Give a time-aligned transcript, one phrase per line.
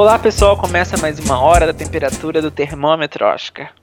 [0.00, 3.74] Olá pessoal, começa mais uma hora da temperatura do termômetro Oscar.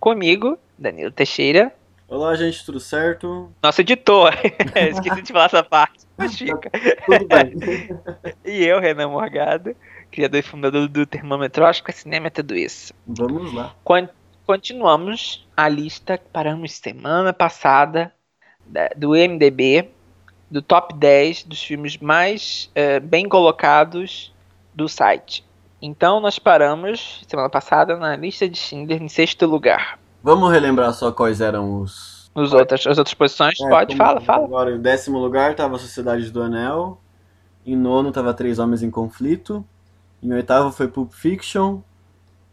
[0.00, 1.70] Comigo, Danilo Teixeira.
[2.08, 3.52] Olá gente, tudo certo?
[3.62, 4.32] Nosso editor,
[4.90, 6.70] esqueci de falar essa parte, mas fica.
[7.04, 7.90] Tudo bem.
[8.42, 9.76] e eu, Renan Morgado,
[10.10, 12.94] criador e fundador do termômetro Oscar Cinema é Tudo Isso.
[13.06, 13.74] Vamos lá.
[14.46, 18.10] Continuamos a lista que paramos semana passada
[18.96, 19.90] do MDB,
[20.50, 24.32] do top 10 dos filmes mais uh, bem colocados
[24.74, 25.49] do site.
[25.82, 29.98] Então nós paramos semana passada na lista de Schindler em sexto lugar.
[30.22, 32.30] Vamos relembrar só quais eram os.
[32.34, 33.60] Os outras, as outras posições?
[33.60, 34.44] É, Pode, fala, fala.
[34.44, 37.00] Agora, em décimo lugar estava a Sociedade do Anel.
[37.66, 39.64] Em nono estava Três Homens em Conflito.
[40.22, 41.80] Em oitavo foi Pulp Fiction.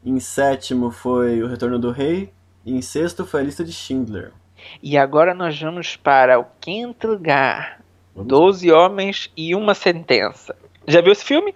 [0.04, 2.32] Em sétimo foi O Retorno do Rei.
[2.66, 4.32] E em sexto foi a lista de Schindler.
[4.82, 7.82] E agora nós vamos para o quinto lugar.
[8.16, 10.56] Doze Homens e Uma Sentença.
[10.88, 11.54] Já viu esse filme?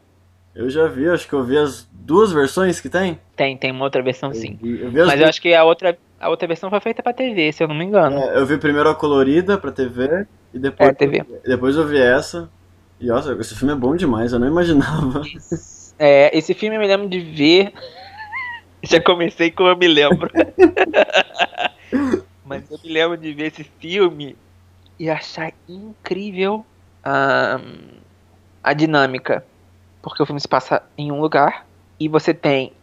[0.54, 3.20] Eu já vi, acho que eu vi as duas versões que tem.
[3.36, 4.60] Tem, tem uma outra versão eu sim.
[4.62, 7.14] Vi, eu vi Mas eu acho que a outra, a outra versão foi feita pra
[7.14, 8.18] TV, se eu não me engano.
[8.18, 11.26] É, eu vi primeiro a colorida pra TV e depois, é, TV.
[11.46, 12.50] depois eu vi essa.
[13.00, 15.22] E nossa, esse filme é bom demais, eu não imaginava.
[15.98, 17.72] É, esse filme eu me lembro de ver.
[18.84, 20.28] Já comecei como eu me lembro.
[22.44, 24.36] Mas eu me lembro de ver esse filme
[25.00, 26.66] e achar incrível
[27.04, 27.60] a,
[28.64, 29.46] a dinâmica
[30.02, 31.66] porque o filme se passa em um lugar
[32.00, 32.74] e você tem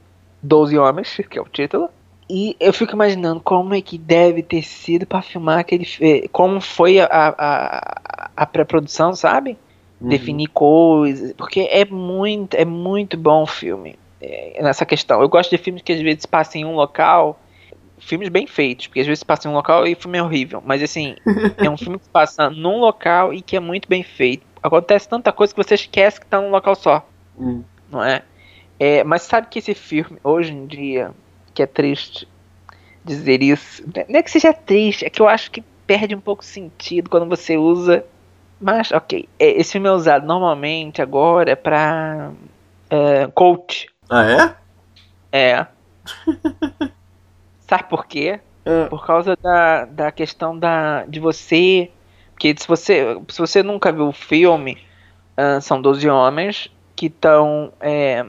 [0.42, 1.88] 12 homens, que é o título.
[2.30, 5.86] E eu fico imaginando como é que deve ter sido para filmar aquele.
[6.30, 9.56] Como foi a, a, a pré-produção, sabe?
[10.00, 10.08] Uhum.
[10.08, 11.32] Definir coisas.
[11.32, 15.22] Porque é muito, é muito bom o filme é, nessa questão.
[15.22, 17.40] Eu gosto de filmes que às vezes passam em um local.
[18.00, 20.62] Filmes bem feitos, porque às vezes passa em um local e o filme é horrível.
[20.64, 21.16] Mas assim,
[21.56, 25.32] é um filme que passa num local e que é muito bem feito acontece tanta
[25.32, 27.06] coisa que você esquece que tá num local só.
[27.38, 27.62] Hum.
[27.90, 28.22] Não é?
[28.78, 29.04] é?
[29.04, 31.12] Mas sabe que esse filme, hoje em dia,
[31.54, 32.28] que é triste
[33.04, 36.44] dizer isso, não é que seja triste, é que eu acho que perde um pouco
[36.44, 38.04] sentido quando você usa.
[38.60, 42.32] Mas, ok, é, esse filme é usado normalmente agora pra
[42.90, 43.88] é, coach.
[44.10, 44.56] Ah,
[45.32, 45.48] é?
[45.56, 45.66] É.
[47.60, 48.40] Sabe por quê?
[48.64, 48.86] É.
[48.86, 51.90] Por causa da, da questão da, de você
[52.38, 54.78] porque se você, se você nunca viu o filme,
[55.36, 58.24] uh, são 12 homens que estão é,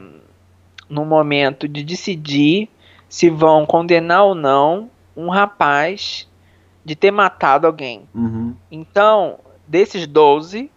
[0.88, 2.68] no momento de decidir
[3.08, 6.28] se vão condenar ou não um rapaz
[6.84, 8.02] de ter matado alguém.
[8.12, 8.56] Uhum.
[8.68, 10.68] Então, desses 12,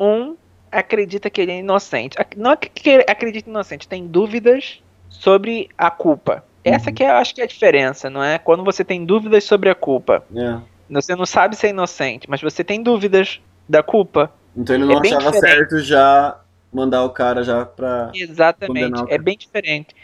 [0.00, 0.34] um
[0.72, 2.16] acredita que ele é inocente.
[2.36, 6.44] Não é que acredita inocente, tem dúvidas sobre a culpa.
[6.64, 6.94] Essa uhum.
[6.94, 8.38] que eu acho que é a diferença, não é?
[8.38, 10.24] Quando você tem dúvidas sobre a culpa.
[10.34, 10.62] Yeah.
[10.92, 14.32] Você não sabe se é inocente, mas você tem dúvidas da culpa.
[14.56, 16.38] Então ele não é achava certo já
[16.72, 18.10] mandar o cara já pra.
[18.14, 19.94] Exatamente, é bem diferente.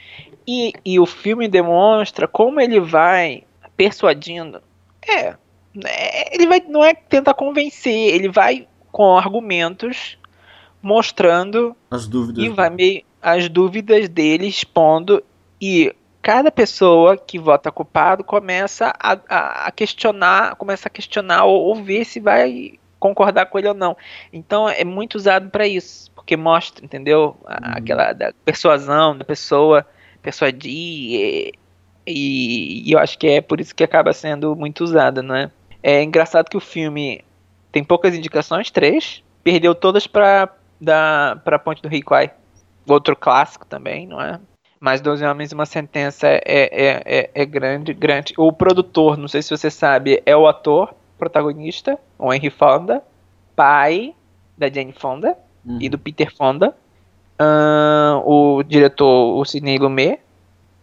[0.47, 3.45] E, e o filme demonstra como ele vai
[3.77, 4.63] persuadindo.
[5.07, 5.35] É,
[5.85, 10.19] é, ele vai não é tentar convencer, ele vai com argumentos
[10.81, 15.23] mostrando as dúvidas e vai meio as dúvidas dele expondo
[15.61, 15.95] e
[16.29, 21.75] cada pessoa que vota culpado começa a, a, a questionar, começa a questionar ou, ou,
[21.77, 23.97] ver se vai concordar com ele ou não.
[24.31, 27.35] Então é muito usado para isso, porque mostra, entendeu?
[27.47, 27.73] A, uhum.
[27.79, 29.87] Aquela da persuasão da pessoa,
[30.21, 31.53] persuadir, e,
[32.07, 35.51] e, eu acho que é por isso que acaba sendo muito usada, não é?
[35.83, 37.25] É engraçado que o filme
[37.73, 42.31] tem poucas indicações, três, perdeu todas para da para Ponte do Rio Kwai.
[42.87, 44.39] Outro clássico também, não é?
[44.81, 48.35] Mas 12 Homens e uma Sentença é, é, é, é, grande, grande.
[48.37, 53.03] O produtor, não sei se você sabe, é o ator protagonista, o Henry Fonda,
[53.57, 54.15] pai
[54.57, 55.79] da Jane Fonda uhum.
[55.81, 56.75] e do Peter Fonda.
[57.41, 60.21] Uh, o diretor, o Sidney Lumet,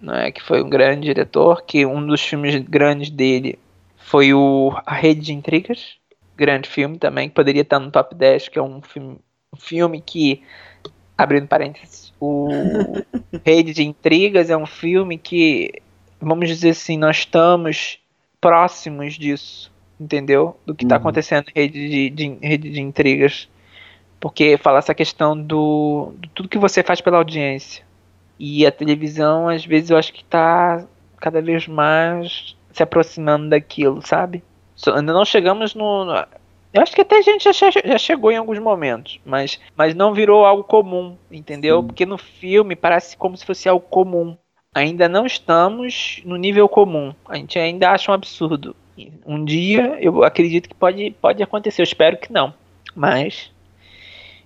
[0.01, 3.57] né, que foi um grande diretor, que um dos filmes grandes dele
[3.97, 5.97] foi o A Rede de Intrigas,
[6.35, 9.17] grande filme também, que poderia estar no top 10, que é um filme,
[9.53, 10.43] um filme que,
[11.17, 12.49] abrindo parênteses, o
[13.43, 15.73] Rede de Intrigas é um filme que,
[16.19, 17.99] vamos dizer assim, nós estamos
[18.39, 20.57] próximos disso, entendeu?
[20.65, 21.01] Do que está uhum.
[21.01, 23.49] acontecendo em Rede de, de, Rede de Intrigas.
[24.19, 27.83] Porque fala essa questão do, do tudo que você faz pela audiência.
[28.39, 30.85] E a televisão, às vezes, eu acho que está
[31.19, 34.43] cada vez mais se aproximando daquilo, sabe?
[34.93, 36.05] Ainda não chegamos no.
[36.75, 40.13] Eu acho que até a gente já, já chegou em alguns momentos, mas, mas não
[40.13, 41.79] virou algo comum, entendeu?
[41.79, 41.87] Sim.
[41.87, 44.35] Porque no filme parece como se fosse algo comum.
[44.73, 47.15] Ainda não estamos no nível comum.
[47.29, 48.75] A gente ainda acha um absurdo.
[49.25, 52.53] Um dia eu acredito que pode, pode acontecer, eu espero que não.
[52.93, 53.49] Mas.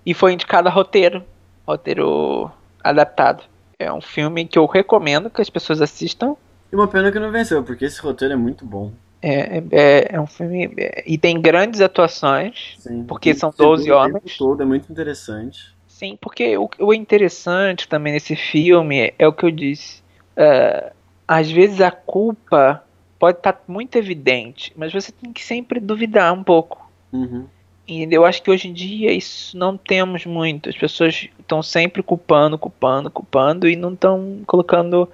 [0.06, 1.24] E foi indicado a roteiro.
[1.66, 2.48] Roteiro
[2.82, 3.42] adaptado.
[3.76, 6.36] É um filme que eu recomendo que as pessoas assistam.
[6.72, 8.92] E uma pena que não venceu, porque esse roteiro é muito bom.
[9.22, 10.72] É, é, é um filme.
[10.76, 12.76] É, e tem grandes atuações.
[12.78, 13.04] Sim.
[13.04, 14.36] Porque são 12 homens.
[14.36, 15.74] Todo é muito interessante.
[15.86, 20.02] Sim, porque o, o interessante também nesse filme é o que eu disse.
[20.36, 20.90] Uh,
[21.28, 22.82] às vezes a culpa
[23.18, 26.90] pode estar tá muito evidente, mas você tem que sempre duvidar um pouco.
[27.12, 27.44] Uhum.
[27.86, 30.70] E eu acho que hoje em dia isso não temos muito.
[30.70, 35.06] As pessoas estão sempre culpando, culpando, culpando e não estão colocando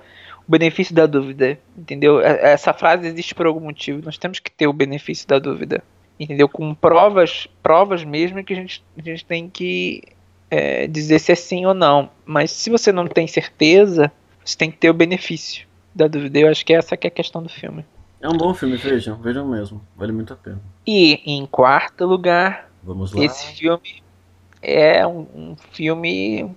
[0.47, 2.21] o benefício da dúvida, entendeu?
[2.21, 4.03] É, essa frase existe por algum motivo.
[4.05, 5.83] Nós temos que ter o benefício da dúvida,
[6.19, 6.49] entendeu?
[6.49, 10.03] Com provas, provas mesmo que a gente, a gente tem que
[10.51, 12.11] é, dizer se é sim ou não.
[12.25, 14.11] Mas se você não tem certeza,
[14.45, 16.39] você tem que ter o benefício da dúvida.
[16.39, 17.85] Eu acho que essa que é a questão do filme.
[18.21, 19.81] É um bom filme, vejam, vejam mesmo.
[19.97, 20.61] Vale muito a pena.
[20.87, 22.71] E em quarto lugar,
[23.17, 24.03] esse filme
[24.63, 26.51] é um, um filme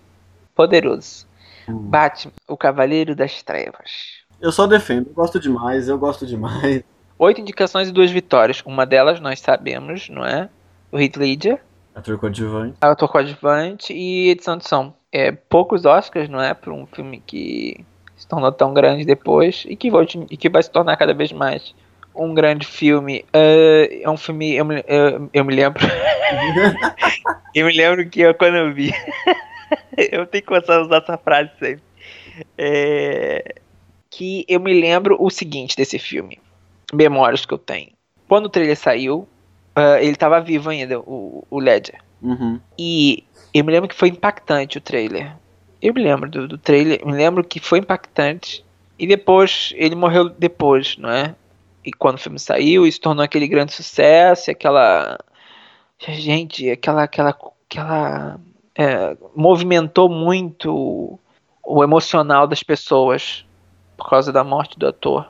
[0.55, 1.27] poderoso.
[1.73, 4.19] Batman, o Cavaleiro das Trevas.
[4.41, 6.83] Eu só defendo, eu gosto demais, eu gosto demais.
[7.17, 8.61] Oito indicações e duas vitórias.
[8.65, 10.49] Uma delas nós sabemos, não é?
[10.89, 11.59] O Heath Ledger.
[11.93, 12.77] Ator coadjuvante.
[12.79, 14.93] Ator coadjuvante e edição de som.
[15.11, 16.53] É, poucos Oscars, não é?
[16.53, 17.85] Para um filme que
[18.15, 21.33] se tornou tão grande depois e que, vai, e que vai se tornar cada vez
[21.33, 21.75] mais
[22.15, 23.25] um grande filme.
[23.33, 24.55] Uh, é um filme.
[24.55, 25.83] Eu me, eu, eu me lembro.
[27.53, 28.93] eu me lembro que eu, quando eu vi.
[29.97, 31.83] eu tenho que começar a usar essa frase sempre.
[32.57, 33.55] É,
[34.09, 36.39] que eu me lembro o seguinte desse filme.
[36.93, 37.91] Memórias que eu tenho.
[38.27, 39.27] Quando o trailer saiu,
[39.77, 41.99] uh, ele estava vivo ainda, o, o Ledger.
[42.21, 42.59] Uhum.
[42.77, 43.23] E
[43.53, 45.35] eu me lembro que foi impactante o trailer.
[45.81, 48.65] Eu me lembro do, do trailer, me lembro que foi impactante.
[48.97, 51.33] E depois, ele morreu depois, não é?
[51.85, 55.17] E quando o filme saiu, isso tornou aquele grande sucesso, aquela.
[55.97, 57.03] Gente, aquela.
[57.03, 58.39] aquela, aquela
[58.79, 61.19] é, movimentou muito
[61.63, 63.45] o emocional das pessoas
[63.97, 65.29] por causa da morte do ator.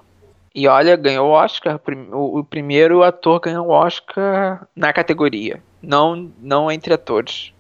[0.54, 1.80] E olha, ganhou o Oscar.
[2.12, 7.54] O, primeiro ator ganhou o Oscar na categoria, não, não entre atores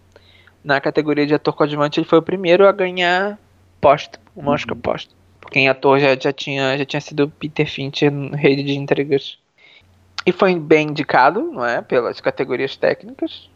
[0.64, 3.40] na categoria de ator coadjuvante, ele foi o primeiro a ganhar
[3.80, 4.54] posto, um uhum.
[4.54, 5.16] Oscar posto.
[5.40, 9.38] Porque em ator já, já, tinha, já tinha sido Peter Fincher no Rede de Entregas.
[10.26, 11.82] E foi bem indicado, não é?
[11.82, 13.50] Pelas categorias técnicas.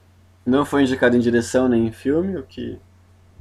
[0.46, 2.78] Não foi indicado em direção nem em filme, o que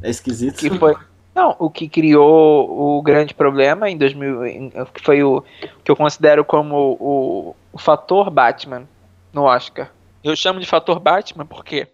[0.03, 0.59] é esquisito.
[0.59, 0.95] Que foi,
[1.35, 5.43] não, o que criou o grande problema em 2000, que foi o
[5.83, 8.89] que eu considero como o, o fator Batman
[9.33, 9.91] no Oscar.
[10.23, 11.89] Eu chamo de fator Batman porque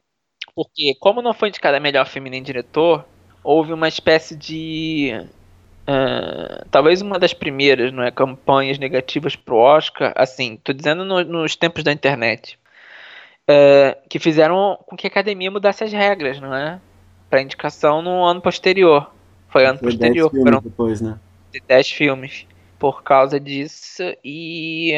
[0.59, 3.05] porque, como não foi indicada melhor filme nem diretor,
[3.45, 5.13] houve uma espécie de.
[5.89, 11.23] Uh, talvez uma das primeiras não é, campanhas negativas pro Oscar, assim, tô dizendo no,
[11.23, 12.59] nos tempos da internet,
[14.09, 16.81] que fizeram com que a academia mudasse as regras, não é?
[17.31, 19.11] Para indicação no ano posterior.
[19.49, 20.31] Foi ano foi posterior.
[20.31, 21.19] Dez foram depois, né?
[21.53, 22.47] De 10 filmes.
[22.79, 24.93] Por causa disso, e,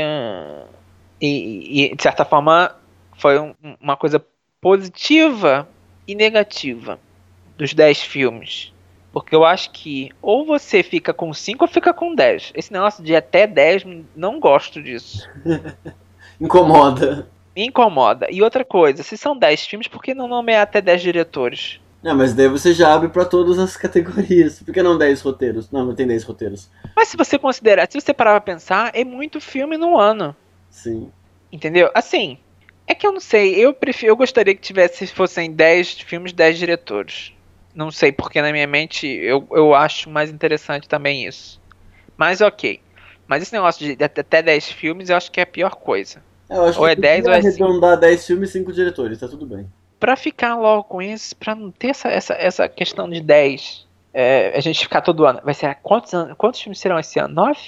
[1.19, 2.77] e, e, de certa forma
[3.17, 4.23] foi um, uma coisa
[4.61, 5.67] positiva
[6.07, 6.99] e negativa
[7.57, 8.73] dos 10 filmes.
[9.13, 12.53] Porque eu acho que ou você fica com 5 ou fica com 10.
[12.55, 15.29] Esse negócio de até 10, não gosto disso.
[16.39, 17.29] incomoda.
[17.55, 18.27] Me incomoda.
[18.31, 21.81] E outra coisa, se são 10 filmes, por que não nomear até 10 diretores?
[22.03, 24.63] Não, mas daí você já abre para todas as categorias.
[24.63, 25.71] Por que não 10 roteiros?
[25.71, 26.71] Não, não tem 10 roteiros.
[26.97, 30.35] Mas se você considerar, se você parar pra pensar, é muito filme no ano.
[30.71, 31.11] Sim.
[31.53, 31.91] Entendeu?
[31.95, 32.39] Assim,
[32.87, 36.59] é que eu não sei, eu prefiro, eu gostaria que tivesse fossem 10 filmes, 10
[36.59, 37.33] diretores.
[37.75, 41.61] Não sei, porque na minha mente eu, eu acho mais interessante também isso.
[42.17, 42.81] Mas ok.
[43.27, 46.23] Mas esse negócio de até 10 filmes eu acho que é a pior coisa.
[46.51, 47.65] Eu acho ou que é 10 ou é 5.
[47.65, 49.67] arredondar 10 filmes e 5 diretores, tá tudo bem.
[49.99, 54.57] Pra ficar logo com isso, pra não ter essa, essa, essa questão de 10, é,
[54.57, 55.41] a gente ficar todo ano.
[55.45, 57.35] Vai ser quantos, anos, quantos filmes serão esse ano?
[57.35, 57.59] 9?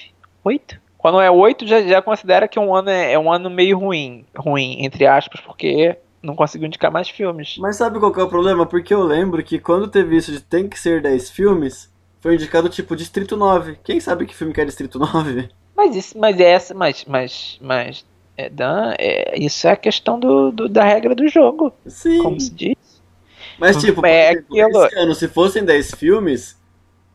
[0.44, 0.80] 8?
[0.98, 4.24] Quando é 8, já, já considera que um ano é, é um ano meio ruim.
[4.36, 7.56] Ruim, entre aspas, porque não conseguiu indicar mais filmes.
[7.58, 8.64] Mas sabe qual é o problema?
[8.64, 12.68] Porque eu lembro que quando teve isso de tem que ser 10 filmes, foi indicado
[12.68, 13.78] tipo Distrito 9.
[13.82, 15.48] Quem sabe que filme que é Distrito 9?
[15.76, 18.04] Mas isso, mas é essa, mas, mas, mas
[18.44, 21.72] é, Dan, é, isso é a questão do, do, da regra do jogo.
[21.86, 22.22] Sim.
[22.22, 22.76] Como se diz.
[23.58, 24.86] Mas tipo, é, aquilo...
[24.86, 26.60] esse ano, se fossem 10 filmes,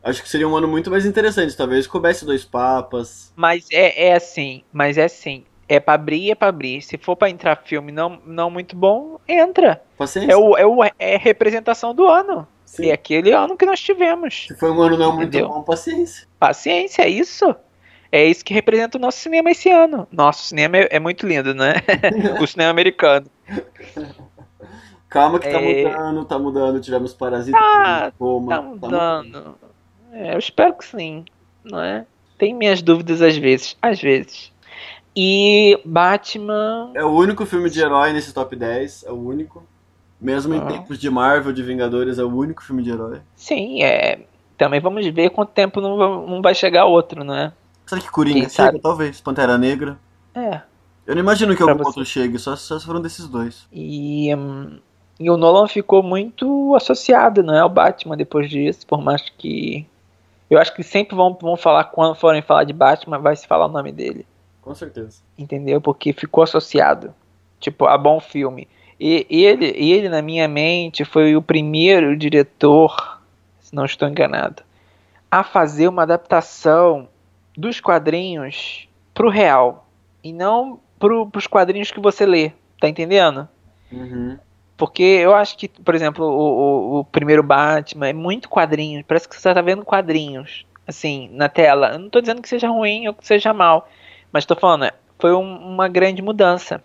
[0.02, 1.56] Acho que seria um ano muito mais interessante.
[1.56, 3.32] Talvez coubesse dois papas.
[3.36, 4.62] Mas é, é assim.
[4.72, 5.44] Mas é assim.
[5.68, 6.80] É pra abrir, é pra abrir.
[6.80, 9.82] Se for pra entrar filme não, não muito bom, entra.
[9.98, 10.32] Paciência.
[10.32, 12.46] É, o, é, o, é representação do ano.
[12.64, 12.86] Sim.
[12.86, 14.46] É aquele ano que nós tivemos.
[14.48, 16.26] Se foi um ano não muito bom, paciência.
[16.38, 17.54] Paciência, é isso.
[18.10, 20.06] É isso que representa o nosso cinema esse ano.
[20.10, 21.74] Nosso cinema é, é muito lindo, né?
[22.40, 23.26] o cinema americano.
[25.08, 25.84] Calma que tá é...
[25.84, 26.80] mudando, tá mudando.
[26.80, 27.58] Tivemos Parasita.
[27.58, 28.90] Tá, Roma, tá mudando.
[28.90, 29.54] Tá mudando.
[30.12, 31.24] É, eu espero que sim,
[31.64, 32.06] não é?
[32.38, 34.52] Tem minhas dúvidas às vezes, às vezes.
[35.14, 36.92] E Batman.
[36.94, 39.66] É o único filme de herói nesse top 10, é o único.
[40.20, 40.66] Mesmo em Ah.
[40.66, 43.20] tempos de Marvel, de Vingadores, é o único filme de herói.
[43.36, 44.20] Sim, é.
[44.56, 47.52] Também vamos ver quanto tempo não vai, não chegar outro, né?
[47.88, 48.64] Será que Coringa Quem chega?
[48.68, 48.80] sabe?
[48.80, 49.20] Talvez.
[49.20, 49.98] Pantera Negra.
[50.34, 50.60] É.
[51.06, 51.88] Eu não imagino que Pra algum você.
[51.88, 53.66] outro chegue, só, só se foram desses dois.
[53.72, 54.78] E, hum,
[55.18, 59.86] e o Nolan ficou muito associado, né, ao Batman depois disso, por mais que.
[60.50, 63.66] Eu acho que sempre vão, vão falar, quando forem falar de Batman, vai se falar
[63.66, 64.26] o nome dele.
[64.62, 65.20] Com certeza.
[65.38, 65.80] Entendeu?
[65.80, 67.14] Porque ficou associado.
[67.58, 68.68] Tipo, a bom filme.
[69.00, 73.20] E ele, ele, na minha mente, foi o primeiro diretor,
[73.60, 74.62] se não estou enganado,
[75.30, 77.08] a fazer uma adaptação
[77.58, 79.88] dos quadrinhos pro real.
[80.22, 82.52] E não pro, pros quadrinhos que você lê.
[82.80, 83.48] Tá entendendo?
[83.90, 84.38] Uhum.
[84.76, 89.04] Porque eu acho que, por exemplo, o, o, o primeiro Batman é muito quadrinhos.
[89.06, 91.88] Parece que você tá vendo quadrinhos, assim, na tela.
[91.94, 93.88] Eu não tô dizendo que seja ruim ou que seja mal.
[94.32, 96.80] Mas tô falando, é, foi um- uma grande mudança.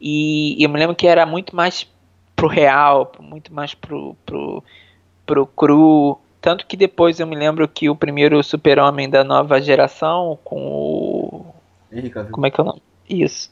[0.00, 1.88] E, e eu me lembro que era muito mais
[2.36, 4.62] pro real, muito mais pro, pro,
[5.26, 6.20] pro cru.
[6.42, 11.52] Tanto que depois eu me lembro que o primeiro super-homem da nova geração, com o
[12.30, 12.82] como é que é o nome?
[13.08, 13.50] Isso.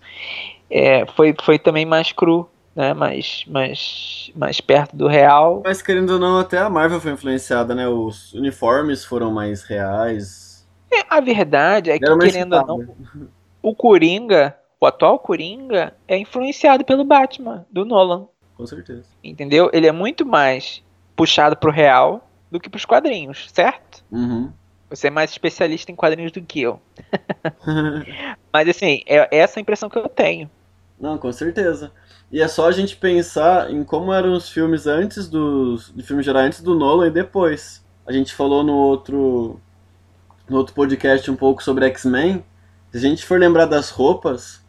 [0.71, 2.95] É, foi, foi também mais cru, né?
[2.95, 5.63] Mais, mais, mais perto do real.
[5.65, 7.89] Mas querendo ou não, até a Marvel foi influenciada, né?
[7.89, 10.67] Os uniformes foram mais reais.
[10.93, 12.95] É, a verdade é que, querendo ou não,
[13.63, 18.27] o Coringa, o atual Coringa, é influenciado pelo Batman, do Nolan.
[18.57, 19.05] Com certeza.
[19.23, 19.71] Entendeu?
[19.73, 20.83] Ele é muito mais
[21.15, 24.05] puxado pro real do que pros quadrinhos, certo?
[24.11, 24.53] Uhum.
[24.89, 26.81] Você é mais especialista em quadrinhos do que eu.
[28.53, 30.51] Mas assim, é essa a impressão que eu tenho.
[30.99, 31.93] Não, com certeza.
[32.31, 35.93] E é só a gente pensar em como eram os filmes antes dos.
[35.95, 37.85] de filme geral antes do Nolan e depois.
[38.07, 39.61] A gente falou no outro.
[40.49, 42.45] no outro podcast um pouco sobre X-Men.
[42.91, 44.61] Se a gente for lembrar das roupas,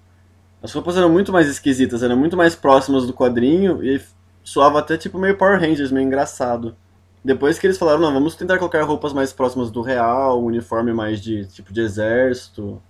[0.62, 4.00] as roupas eram muito mais esquisitas, eram muito mais próximas do quadrinho e
[4.44, 6.76] soava até tipo meio Power Rangers, meio engraçado.
[7.24, 10.92] Depois que eles falaram, não, vamos tentar colocar roupas mais próximas do real, um uniforme
[10.94, 12.82] mais de tipo de exército.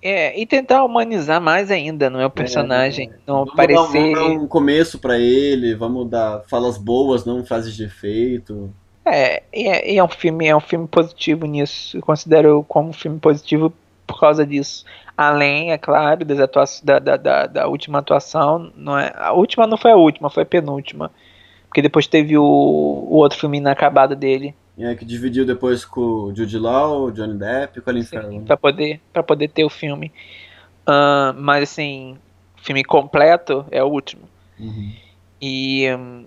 [0.00, 3.12] É, e tentar humanizar mais ainda, não é o personagem.
[3.26, 4.14] não Vamos dar, parecer.
[4.14, 8.72] vamos dar um começo pra ele, vamos dar falas boas, não frases de efeito.
[9.04, 11.96] É, e é, e é um filme, é um filme positivo nisso.
[11.96, 13.72] Eu considero como um filme positivo
[14.06, 14.84] por causa disso.
[15.16, 18.72] Além, é claro, das atuações da, da, da, da última atuação.
[18.76, 21.10] Não é, a última não foi a última, foi a penúltima.
[21.72, 24.54] Porque depois teve o, o outro filme inacabado dele.
[24.76, 28.14] E é que dividiu depois com o Jude Law, o Johnny Depp e Colin Sim,
[28.16, 28.42] Farrell.
[28.42, 30.12] pra poder, pra poder ter o filme.
[30.86, 32.18] Ah, mas assim,
[32.62, 34.28] filme completo é o último.
[34.60, 34.92] Uhum.
[35.40, 36.26] E, hum,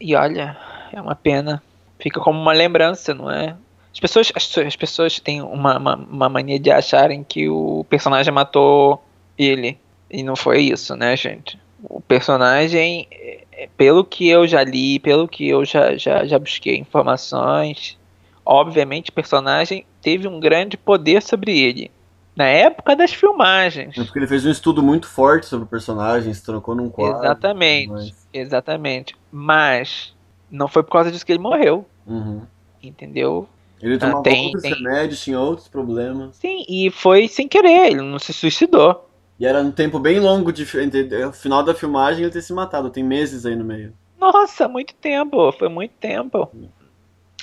[0.00, 0.56] e olha,
[0.90, 1.62] é uma pena.
[1.98, 3.54] Fica como uma lembrança, não é?
[3.92, 8.32] As pessoas, as, as pessoas têm uma, uma, uma mania de acharem que o personagem
[8.32, 9.04] matou
[9.36, 9.78] ele.
[10.10, 11.58] E não foi isso, né, gente?
[11.84, 16.38] O personagem, é, é, pelo que eu já li, pelo que eu já, já, já
[16.38, 17.98] busquei informações,
[18.44, 21.90] obviamente o personagem teve um grande poder sobre ele.
[22.34, 23.96] Na época das filmagens.
[23.96, 27.18] É porque ele fez um estudo muito forte sobre o personagem, se trocou num quadro.
[27.18, 27.88] Exatamente.
[27.90, 29.16] mas- Exatamente.
[29.32, 30.14] Mas
[30.50, 32.42] não foi por causa disso que ele morreu, Uhum.
[32.82, 33.48] entendeu?
[33.80, 34.74] Ele tomava Ah, tem- outros tem.
[34.74, 36.36] remédios, tinha outros problemas.
[36.36, 39.05] Sim, e foi sem querer, ele não se suicidou.
[39.38, 42.52] E era um tempo bem longo de entre o final da filmagem ele ter se
[42.52, 42.90] matado.
[42.90, 43.92] Tem meses aí no meio.
[44.18, 46.50] Nossa, muito tempo, foi muito tempo.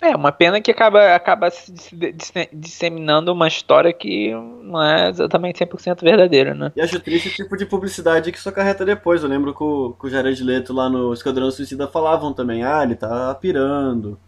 [0.01, 5.09] É, uma pena que acaba, acaba se dis- dis- disseminando uma história que não é
[5.09, 6.71] exatamente 100% verdadeira, né?
[6.75, 9.23] E acho triste o tipo de publicidade que isso acarreta depois.
[9.23, 12.83] Eu lembro que o, que o Jared Leto lá no Esquadrão Suicida falavam também, ah,
[12.83, 14.19] ele tá pirando.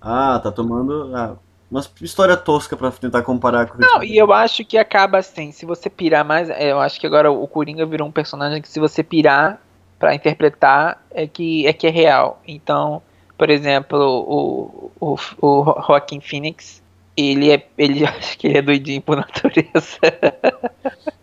[0.00, 1.14] Ah, tá tomando.
[1.14, 1.36] Ah,
[1.72, 5.50] uma história tosca pra tentar comparar com o Não, e eu acho que acaba assim,
[5.52, 8.68] se você pirar mais, é, eu acho que agora o Coringa virou um personagem que
[8.68, 9.58] se você pirar
[9.98, 12.42] pra interpretar é que é que é real.
[12.46, 13.00] Então,
[13.38, 16.82] por exemplo, o, o, o Joaquin Phoenix,
[17.16, 19.98] ele é ele acho que ele é doidinho por natureza,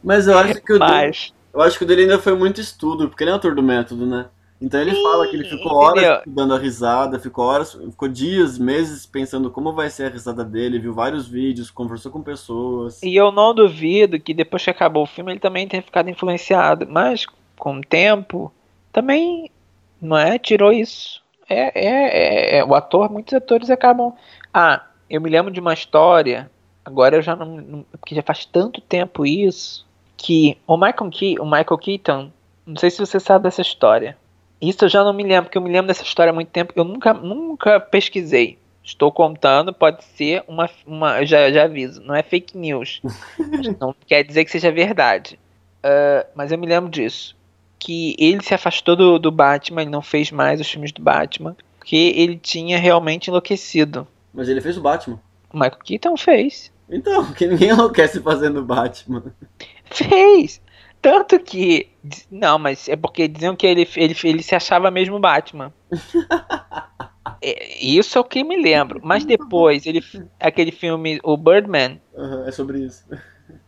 [0.03, 2.59] Mas eu acho que o dele, mas eu acho que o dele ainda foi muito
[2.59, 4.25] estudo, porque ele é autor do método, né?
[4.61, 6.17] Então ele fala que ele ficou horas entendeu?
[6.17, 10.79] estudando a risada, ficou horas, ficou dias, meses pensando como vai ser a risada dele,
[10.79, 13.01] viu vários vídeos, conversou com pessoas.
[13.01, 16.85] E eu não duvido que depois que acabou o filme ele também tenha ficado influenciado,
[16.89, 17.25] mas
[17.57, 18.51] com o tempo
[18.91, 19.49] também
[20.01, 21.21] não é tirou isso.
[21.49, 24.13] É, é, é- é- o ator, muitos atores acabam.
[24.53, 26.51] Ah, eu me lembro de uma história.
[26.83, 29.85] Agora eu já não, não- porque já faz tanto tempo isso
[30.17, 32.31] que o Michael, Ke o Michael Keaton,
[32.67, 34.17] não sei se você sabe dessa história.
[34.61, 36.73] Isso eu já não me lembro, porque eu me lembro dessa história há muito tempo.
[36.75, 38.57] Eu nunca, nunca pesquisei.
[38.83, 40.69] Estou contando, pode ser uma.
[40.85, 43.01] uma já, já aviso, não é fake news.
[43.79, 45.39] não quer dizer que seja verdade.
[45.83, 47.37] Uh, mas eu me lembro disso.
[47.77, 51.55] Que ele se afastou do, do Batman, ele não fez mais os filmes do Batman.
[51.77, 54.07] Porque ele tinha realmente enlouquecido.
[54.33, 55.19] Mas ele fez o Batman.
[55.51, 56.71] O Michael Keaton fez.
[56.89, 59.23] Então, que ninguém enlouquece fazendo Batman.
[59.85, 60.61] Fez!
[61.01, 61.89] Tanto que.
[62.29, 65.73] Não, mas é porque diziam que ele, ele, ele se achava mesmo Batman.
[67.41, 68.99] é, isso é o que me lembro.
[69.03, 70.03] Mas depois, ele,
[70.39, 72.01] aquele filme, o Birdman.
[72.13, 73.05] Uhum, é sobre isso.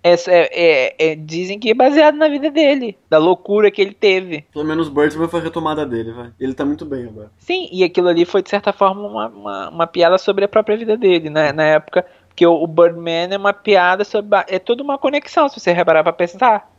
[0.04, 4.46] É, é, é, dizem que é baseado na vida dele, da loucura que ele teve.
[4.52, 6.32] Pelo menos Birdman foi a retomada dele, vai.
[6.40, 7.32] Ele tá muito bem agora.
[7.38, 10.78] Sim, e aquilo ali foi de certa forma uma, uma, uma piada sobre a própria
[10.78, 11.52] vida dele, né?
[11.52, 14.30] Na época, porque o, o Birdman é uma piada sobre.
[14.48, 16.72] É toda uma conexão, se você reparar pra pensar.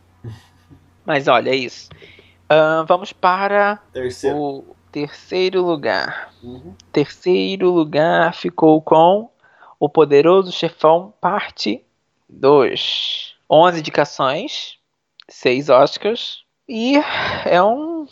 [1.04, 1.88] Mas olha, é isso.
[2.44, 4.36] Uh, vamos para terceiro.
[4.36, 6.32] o terceiro lugar.
[6.42, 6.74] Uhum.
[6.92, 9.30] Terceiro lugar ficou com
[9.80, 11.82] O Poderoso Chefão, parte
[12.28, 13.34] 2.
[13.50, 14.78] 11 indicações,
[15.28, 16.44] 6 Oscars.
[16.68, 16.94] E
[17.44, 18.06] é um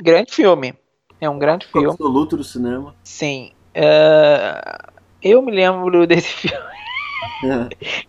[0.00, 0.74] grande filme.
[1.20, 1.88] É um grande filme.
[1.88, 2.94] Absoluto do cinema.
[3.02, 3.52] Sim.
[3.76, 6.70] Uh, eu me lembro desse filme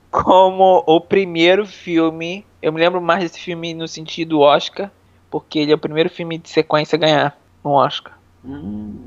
[0.10, 2.46] como o primeiro filme.
[2.62, 4.91] Eu me lembro mais desse filme no sentido Oscar,
[5.30, 8.18] porque ele é o primeiro filme de sequência a ganhar um Oscar.
[8.44, 9.06] Hum,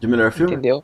[0.00, 0.52] de melhor filme?
[0.52, 0.82] Entendeu?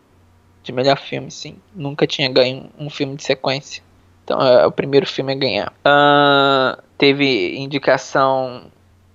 [0.63, 1.57] De melhor filme, sim.
[1.75, 3.83] Nunca tinha ganho um filme de sequência.
[4.25, 5.73] Então é o primeiro filme a ganhar.
[5.85, 8.71] Uh, teve indicação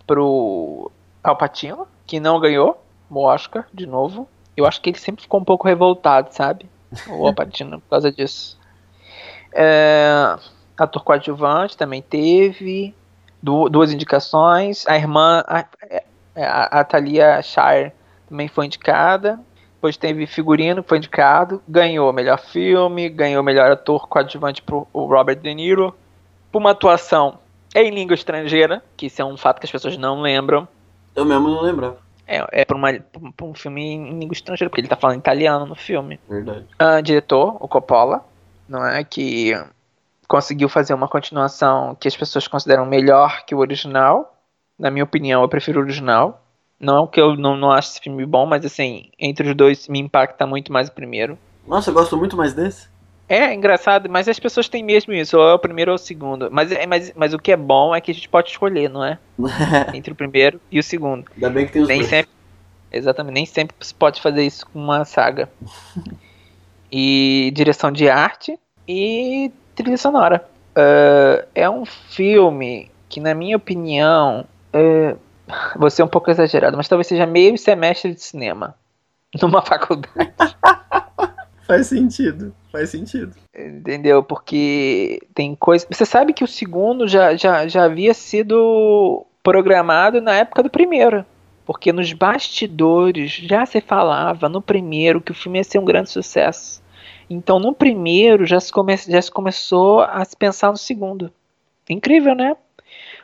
[0.05, 0.91] pro
[1.23, 4.27] Alpatino, que não ganhou o Oscar de novo.
[4.55, 6.67] Eu acho que ele sempre ficou um pouco revoltado, sabe?
[7.07, 8.59] O Alpatino por causa disso.
[9.51, 10.37] É,
[10.83, 12.93] ator coadjuvante também teve
[13.41, 14.85] duas indicações.
[14.87, 16.03] A irmã, a, é,
[16.35, 17.91] a, a Thalia Shire,
[18.27, 19.39] também foi indicada.
[19.75, 21.61] Depois teve figurino, foi indicado.
[21.67, 25.95] Ganhou melhor filme, ganhou melhor ator coadjuvante pro o Robert De Niro.
[26.51, 27.39] Por uma atuação
[27.73, 30.67] em língua estrangeira, que isso é um fato que as pessoas não lembram.
[31.15, 31.97] Eu mesmo não lembrava.
[32.27, 32.93] É, é por, uma,
[33.35, 36.19] por um filme em língua estrangeira, porque ele tá falando italiano no filme.
[36.27, 36.65] Verdade.
[36.79, 38.23] Uh, diretor, o Coppola
[38.69, 39.03] não é?
[39.03, 39.53] Que
[40.29, 44.37] conseguiu fazer uma continuação que as pessoas consideram melhor que o original.
[44.77, 46.45] Na minha opinião, eu prefiro o original.
[46.79, 49.87] Não é que eu não, não acho esse filme bom, mas assim, entre os dois
[49.89, 51.37] me impacta muito mais o primeiro.
[51.67, 52.87] Nossa, eu gosto muito mais desse.
[53.27, 56.49] É, engraçado, mas as pessoas têm mesmo isso, ou é o primeiro ou o segundo.
[56.51, 59.03] Mas, é, mas, mas o que é bom é que a gente pode escolher, não
[59.03, 59.17] é?
[59.93, 61.25] Entre o primeiro e o segundo.
[61.33, 62.09] Ainda bem que tem os nem dois.
[62.09, 62.31] Sempre,
[62.91, 65.49] exatamente, nem sempre se pode fazer isso com uma saga.
[66.91, 69.51] e direção de arte e
[69.83, 70.43] trilha sonora.
[70.71, 75.17] Uh, é um filme que, na minha opinião, uh,
[75.75, 78.75] vou ser um pouco exagerado, mas talvez seja meio semestre de cinema
[79.41, 80.33] numa faculdade.
[81.65, 83.35] faz sentido, faz sentido.
[83.55, 84.23] Entendeu?
[84.23, 85.85] Porque tem coisa.
[85.89, 91.25] Você sabe que o segundo já, já, já havia sido programado na época do primeiro.
[91.65, 96.09] Porque nos bastidores já se falava no primeiro que o filme ia ser um grande
[96.09, 96.81] sucesso.
[97.29, 101.31] Então no primeiro já se, come, já se começou a se pensar no segundo.
[101.87, 102.55] Incrível, né?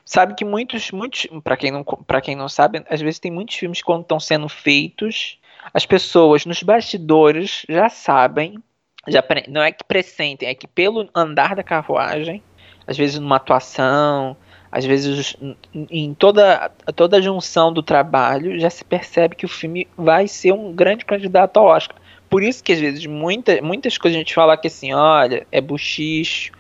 [0.04, 3.56] Sabe que muitos, muitos, para quem não, para quem não sabe, às vezes tem muitos
[3.56, 5.40] filmes quando estão sendo feitos,
[5.74, 8.60] as pessoas nos bastidores já sabem,
[9.08, 12.44] já não é que pressentem, é que pelo andar da carruagem,
[12.86, 14.38] às vezes numa atuação,
[14.72, 15.36] às vezes
[15.74, 20.52] em toda, toda a junção do trabalho, já se percebe que o filme vai ser
[20.52, 21.98] um grande candidato ao Oscar.
[22.30, 25.62] Por isso que às vezes muita, muitas coisas a gente fala que assim, olha, é
[25.62, 26.52] buchicho,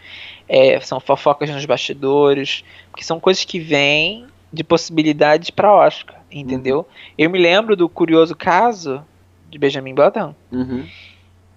[0.48, 6.80] é, são fofocas nos bastidores, porque são coisas que vêm de possibilidades para Oscar, entendeu?
[6.80, 6.86] Uhum.
[7.18, 9.04] Eu me lembro do curioso caso
[9.50, 10.86] de Benjamin Button, uhum.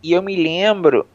[0.03, 1.07] e eu me lembro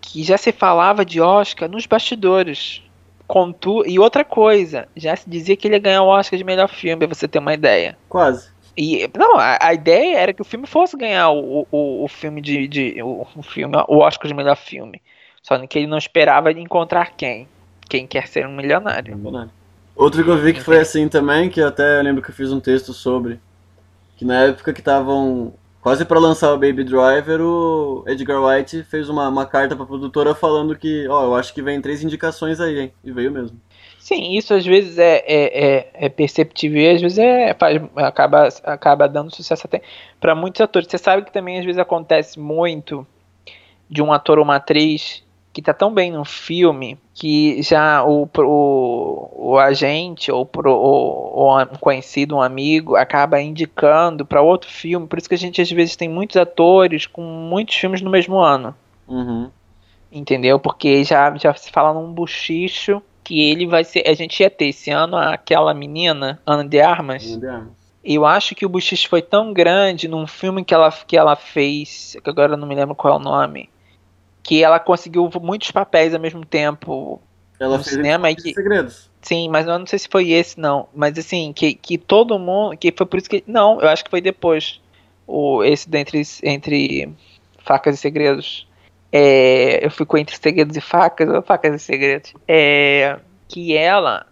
[0.00, 2.82] que já se falava de Oscar nos bastidores.
[3.26, 3.86] Contu...
[3.86, 7.06] E outra coisa, já se dizia que ele ia ganhar o Oscar de melhor filme,
[7.06, 7.96] pra você ter uma ideia.
[8.08, 8.49] Quase.
[8.76, 12.40] E, não, a, a, ideia era que o filme fosse ganhar o, o, o filme
[12.40, 12.68] de.
[12.68, 15.02] de o, o, filme, o Oscar de melhor filme.
[15.42, 17.48] Só que ele não esperava encontrar quem?
[17.88, 19.16] Quem quer ser um milionário.
[19.16, 19.50] milionário.
[19.96, 22.52] Outro que eu vi que foi assim também, que até eu lembro que eu fiz
[22.52, 23.40] um texto sobre.
[24.16, 29.08] Que na época que estavam quase para lançar o Baby Driver, o Edgar White fez
[29.08, 32.60] uma, uma carta pra produtora falando que, ó, oh, eu acho que vem três indicações
[32.60, 32.92] aí, hein?
[33.02, 33.60] E veio mesmo.
[34.00, 38.48] Sim, isso às vezes é, é, é, é perceptível e às vezes é, faz, acaba,
[38.64, 39.82] acaba dando sucesso até
[40.18, 40.88] para muitos atores.
[40.88, 43.06] Você sabe que também às vezes acontece muito
[43.88, 48.26] de um ator ou uma atriz que tá tão bem no filme que já o,
[48.38, 55.06] o, o agente ou, pro, ou, um conhecido, um amigo, acaba indicando para outro filme.
[55.06, 58.38] Por isso que a gente às vezes tem muitos atores com muitos filmes no mesmo
[58.38, 58.74] ano.
[59.06, 59.50] Uhum.
[60.10, 60.58] Entendeu?
[60.58, 64.02] Porque já, já se fala num buchicho que ele vai ser.
[64.08, 67.24] A gente ia ter esse ano aquela menina, Ana de Armas.
[67.24, 67.72] Ana de Armas.
[68.02, 72.16] Eu acho que o buchicho foi tão grande num filme que ela, que ela fez,
[72.24, 73.70] que agora eu não me lembro qual é o nome,
[74.42, 77.20] que ela conseguiu muitos papéis ao mesmo tempo
[77.60, 79.08] ela no fez cinema e que segredos.
[79.22, 82.76] sim, mas eu não sei se foi esse não, mas assim que, que todo mundo,
[82.76, 84.80] que foi por isso que não, eu acho que foi depois
[85.26, 87.14] o esse dentre entre
[87.58, 88.66] facas e segredos.
[89.12, 92.32] É, eu fico entre segredos e facas, ou facas e segredos.
[92.46, 93.18] É,
[93.48, 94.26] que ela,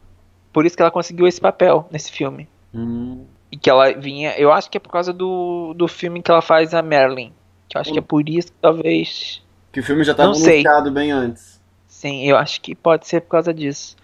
[0.53, 2.49] por isso que ela conseguiu esse papel nesse filme.
[2.73, 3.25] Hum.
[3.51, 6.43] E que ela vinha, eu acho que é por causa do, do filme que ela
[6.43, 7.33] faz a Marilyn.
[7.69, 10.91] Que eu acho que é por isso que talvez Que o filme já estava anunciado
[10.91, 11.61] bem antes.
[11.87, 13.97] Sim, eu acho que pode ser por causa disso.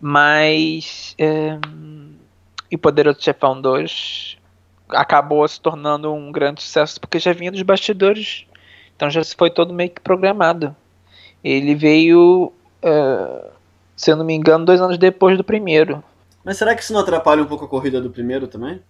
[0.00, 1.14] Mas.
[1.18, 1.58] É...
[2.70, 4.38] E Poderoso Chefão 2
[4.88, 8.46] acabou se tornando um grande sucesso porque já vinha dos bastidores.
[9.02, 10.76] Então já foi todo meio que programado.
[11.42, 13.50] Ele veio, é,
[13.96, 16.04] se eu não me engano, dois anos depois do primeiro.
[16.44, 18.80] Mas será que isso não atrapalha um pouco a corrida do primeiro também?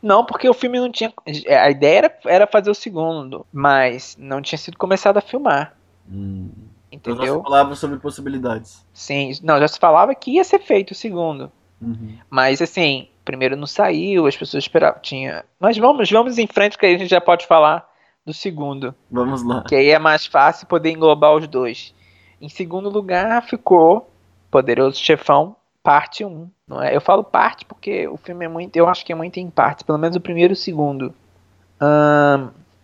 [0.00, 1.12] Não, porque o filme não tinha.
[1.48, 5.74] A ideia era, era fazer o segundo, mas não tinha sido começado a filmar.
[6.08, 6.48] Hum.
[6.92, 7.38] Então já Entendeu?
[7.38, 8.86] se falava sobre possibilidades.
[8.94, 11.50] Sim, não, já se falava que ia ser feito o segundo.
[11.82, 12.16] Uhum.
[12.30, 15.00] Mas assim, primeiro não saiu, as pessoas esperavam.
[15.02, 15.44] Tinha.
[15.58, 17.95] Mas vamos, vamos em frente, que aí a gente já pode falar
[18.26, 18.92] do segundo.
[19.10, 19.62] Vamos lá.
[19.62, 21.94] Que aí é mais fácil poder englobar os dois.
[22.40, 24.10] Em segundo lugar ficou
[24.50, 26.50] Poderoso Chefão, parte 1.
[26.66, 26.94] Não é?
[26.94, 28.76] Eu falo parte porque o filme é muito.
[28.76, 31.14] Eu acho que é muito em partes, pelo menos o primeiro e o segundo.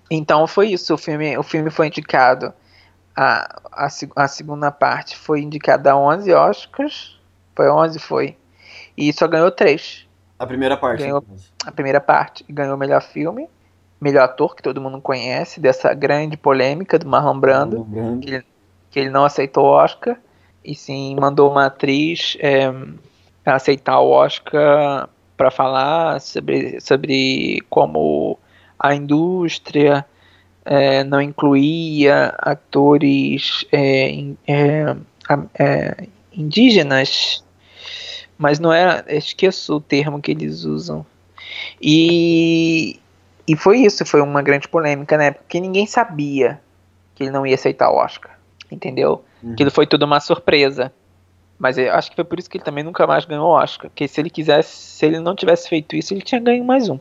[0.09, 0.95] Então foi isso.
[0.95, 2.55] O filme, o filme foi indicado.
[3.15, 7.21] A, a, a segunda parte foi indicada a 11 Oscars.
[7.55, 8.37] Foi 11, foi.
[8.97, 10.07] E só ganhou 3
[10.39, 11.03] A primeira parte.
[11.03, 11.25] Ganhou.
[11.67, 13.49] a primeira parte ganhou o melhor filme,
[14.03, 18.45] melhor ator, que todo mundo conhece, dessa grande polêmica do Marlon Brando, Brando.
[18.91, 20.19] que ele não aceitou o Oscar,
[20.65, 22.73] e sim mandou uma atriz é,
[23.47, 28.39] aceitar o Oscar para falar sobre, sobre como
[28.77, 30.05] a indústria
[30.65, 34.17] é, não incluía atores é,
[36.33, 37.45] indígenas,
[38.37, 41.07] mas não era, esqueço o termo que eles usam.
[41.81, 43.01] E,
[43.47, 46.61] e foi isso, foi uma grande polêmica na época, porque ninguém sabia
[47.15, 48.39] que ele não ia aceitar o Oscar,
[48.71, 49.25] entendeu?
[49.43, 49.53] Uhum.
[49.53, 50.93] Aquilo foi tudo uma surpresa.
[51.59, 53.89] Mas eu acho que foi por isso que ele também nunca mais ganhou o Oscar,
[53.89, 56.99] porque se ele quisesse, se ele não tivesse feito isso, ele tinha ganho mais um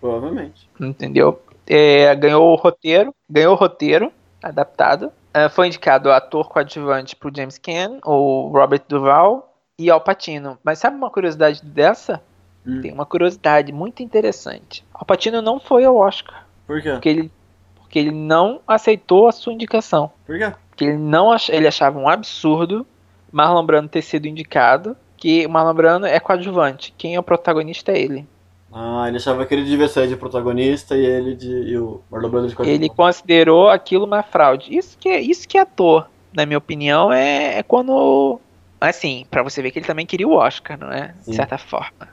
[0.00, 0.68] Provavelmente.
[0.80, 1.42] entendeu?
[1.66, 5.10] É, ganhou o roteiro, ganhou o roteiro adaptado.
[5.34, 10.56] É, foi indicado ator coadjuvante pro James Caan, o Robert Duval e Al Pacino.
[10.62, 12.22] Mas sabe uma curiosidade dessa?
[12.64, 12.80] Hum.
[12.80, 14.84] Tem uma curiosidade muito interessante.
[14.98, 16.90] Al Pacino não foi ao Oscar, Por quê?
[16.92, 17.30] porque ele,
[17.76, 20.10] porque ele não aceitou a sua indicação.
[20.26, 20.52] Por quê?
[20.70, 22.86] Porque ele não ach, ele achava um absurdo
[23.30, 26.94] Marlon Brando ter sido indicado, que o Marlon Brando é coadjuvante.
[26.96, 28.26] Quem é o protagonista é ele.
[28.72, 31.50] Ah, ele achava que ele devia ser de protagonista e ele de.
[31.50, 32.90] E o Marlon Brando de Ele coadjuvante.
[32.90, 34.74] considerou aquilo uma fraude.
[34.76, 38.40] Isso que é, isso que é ator, na minha opinião, é, é quando.
[38.80, 41.14] Assim, pra você ver que ele também queria o Oscar, não é?
[41.20, 41.30] Sim.
[41.30, 42.08] De certa forma.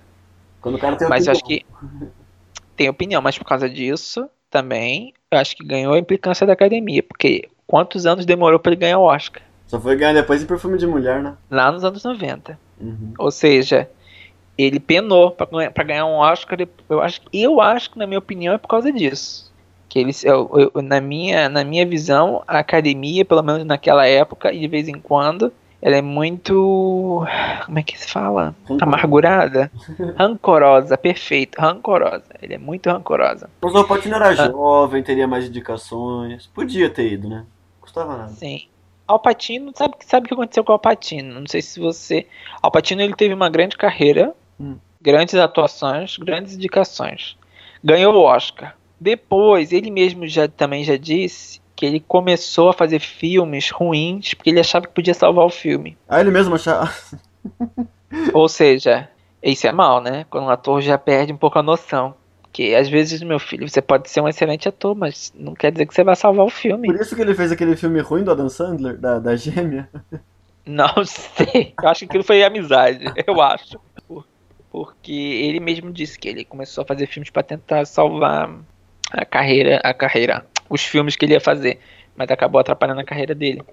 [0.62, 1.66] Quando o cara tem Mas eu acho que.
[2.76, 7.04] Tem opinião, mas por causa disso, também, eu acho que ganhou a implicância da academia.
[7.04, 9.42] Porque quantos anos demorou pra ele ganhar o Oscar?
[9.68, 11.36] Só foi ganhar depois em perfume de mulher, né?
[11.50, 12.60] Lá nos anos 90.
[12.80, 13.14] Uhum.
[13.18, 13.90] Ou seja,
[14.58, 16.60] ele penou pra ganhar- um Oscar.
[16.90, 19.52] Eu acho, eu acho que, na minha opinião, é por causa disso.
[19.90, 24.52] Que eles, eu- eu- na, minha, na minha visão, a academia, pelo menos naquela época,
[24.52, 25.52] e de vez em quando,
[25.86, 27.26] ela é muito.
[27.66, 28.56] Como é que se fala?
[28.62, 28.84] Rancorosa.
[28.86, 29.72] Amargurada?
[30.18, 32.24] Rancorosa, perfeito, rancorosa.
[32.42, 33.50] Ele é muito rancorosa.
[33.62, 34.34] Mas o Alpatino era Ah.
[34.36, 36.48] jovem, teria mais indicações.
[36.48, 37.44] Podia ter ido, né?
[37.82, 38.30] Custava nada.
[38.30, 38.68] Sim.
[39.06, 41.38] Alpatino, sabe, sabe o que aconteceu com o Alpatino?
[41.42, 42.26] Não sei se você.
[42.62, 44.78] Alpatino ele teve uma grande carreira, Hum.
[45.02, 47.36] grandes atuações, grandes indicações.
[47.84, 48.78] Ganhou o Oscar.
[48.98, 54.50] Depois, ele mesmo já também já disse que ele começou a fazer filmes ruins porque
[54.50, 55.98] ele achava que podia salvar o filme.
[56.08, 56.92] Ah, ele mesmo achava.
[58.34, 59.10] Ou seja,
[59.42, 60.26] isso é mal, né?
[60.30, 62.14] Quando um ator já perde um pouco a noção.
[62.52, 65.88] Que às vezes, meu filho, você pode ser um excelente ator, mas não quer dizer
[65.88, 66.88] que você vai salvar o filme.
[66.88, 69.90] Por isso que ele fez aquele filme ruim do Adam Sandler, da, da gêmea.
[70.66, 71.74] Não sei.
[71.82, 73.04] Eu acho que aquilo foi amizade.
[73.28, 73.78] Eu acho.
[74.08, 74.26] Por-
[74.72, 78.50] Porque ele mesmo disse que ele começou a fazer filmes pra tentar salvar
[79.12, 81.80] a carreira, a carreira, os filmes que ele ia fazer,
[82.16, 83.64] mas acabou atrapalhando a carreira dele.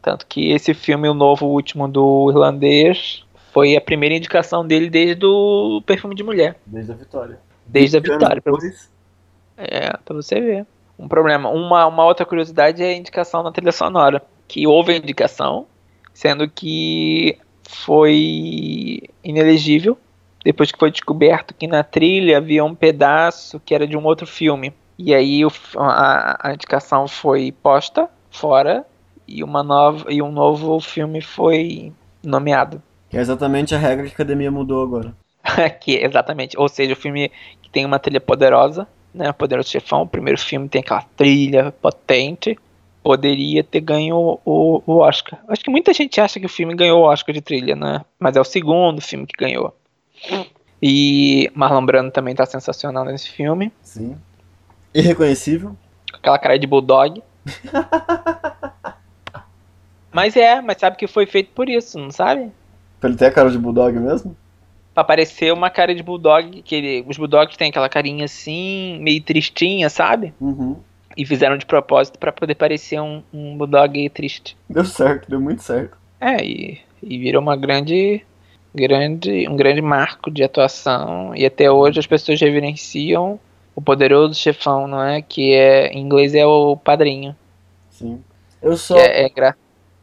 [0.00, 4.90] Tanto que esse filme, o novo, o último do irlandês, foi a primeira indicação dele
[4.90, 6.58] desde o Perfume de Mulher.
[6.66, 7.38] Desde a vitória.
[7.66, 8.42] Desde a vitória.
[8.42, 8.88] Pra você,
[9.56, 10.66] é, pra você ver.
[10.98, 11.50] Um problema.
[11.50, 14.22] Uma, uma outra curiosidade é a indicação na trilha sonora.
[14.48, 15.66] Que houve a indicação,
[16.12, 19.96] sendo que foi inelegível.
[20.44, 24.26] Depois que foi descoberto que na trilha havia um pedaço que era de um outro
[24.26, 24.74] filme.
[24.98, 28.84] E aí o a, a indicação foi posta fora
[29.26, 32.82] e, uma nova, e um novo filme foi nomeado.
[33.08, 35.14] Que é exatamente a regra que a academia mudou agora.
[35.80, 40.06] que exatamente, ou seja, o filme que tem uma trilha poderosa, né, Poderoso Chefão, o
[40.06, 42.58] primeiro filme tem aquela trilha potente,
[43.02, 45.40] poderia ter ganho o, o Oscar.
[45.48, 48.04] Acho que muita gente acha que o filme ganhou o Oscar de trilha, né?
[48.18, 49.74] Mas é o segundo filme que ganhou.
[50.80, 54.16] E Marlon Brando também tá sensacional nesse filme, Sim.
[54.94, 55.76] Irreconhecível.
[56.10, 57.22] com aquela cara de bulldog.
[60.12, 62.50] mas é, mas sabe que foi feito por isso, não sabe?
[63.00, 64.36] Pra ele ter a cara de bulldog mesmo?
[64.94, 69.22] Pra parecer uma cara de bulldog, que ele- os bulldogs têm aquela carinha assim, meio
[69.22, 70.34] tristinha, sabe?
[70.40, 70.76] Uhum.
[71.16, 74.56] E fizeram de propósito pra poder parecer um, um bulldog triste.
[74.68, 75.96] Deu certo, deu muito certo.
[76.20, 78.22] É, e, e virou uma grande,
[78.74, 81.34] grande, um grande marco de atuação.
[81.34, 83.40] E até hoje as pessoas reverenciam
[83.74, 85.22] o poderoso chefão, não é?
[85.22, 87.34] Que é, em inglês é o padrinho.
[87.90, 88.22] Sim.
[88.60, 89.56] Eu só, é, é gra-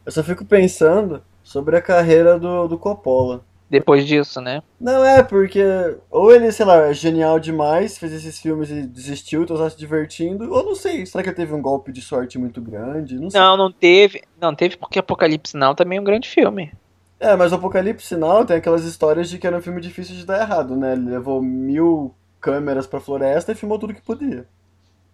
[0.04, 3.42] eu só fico pensando sobre a carreira do, do Coppola.
[3.70, 4.62] Depois disso, né?
[4.80, 5.62] Não é, porque
[6.10, 9.78] ou ele, sei lá, é genial demais, fez esses filmes e desistiu, então tá se
[9.78, 13.14] divertindo, ou não sei, será que ele teve um golpe de sorte muito grande?
[13.14, 13.40] Não sei.
[13.40, 14.22] Não, não teve.
[14.40, 16.72] Não teve porque Apocalipse Now também é um grande filme.
[17.20, 20.24] É, mas o Apocalipse Sinal tem aquelas histórias de que era um filme difícil de
[20.24, 20.94] dar errado, né?
[20.94, 24.46] Ele levou mil câmeras pra floresta e filmou tudo que podia.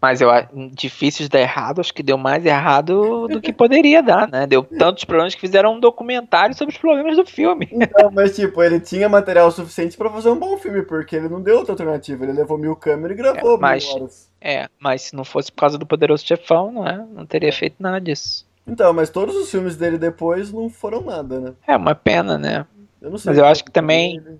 [0.01, 4.03] Mas eu acho difícil de dar errado, acho que deu mais errado do que poderia
[4.03, 4.47] dar, né?
[4.47, 7.67] Deu tantos problemas que fizeram um documentário sobre os problemas do filme.
[7.99, 11.41] Não, mas tipo, ele tinha material suficiente pra fazer um bom filme, porque ele não
[11.41, 12.25] deu outra alternativa.
[12.25, 14.31] Ele levou mil câmeras e gravou É, mas- mil horas.
[14.39, 17.05] É, mas se não fosse por causa do poderoso chefão, não é?
[17.13, 18.47] Não teria feito nada disso.
[18.67, 21.53] Então, mas todos os filmes dele depois não foram nada, né?
[21.67, 22.67] É uma pena, né?
[23.01, 23.31] Eu não sei.
[23.31, 24.31] Mas eu acho que também- Ah,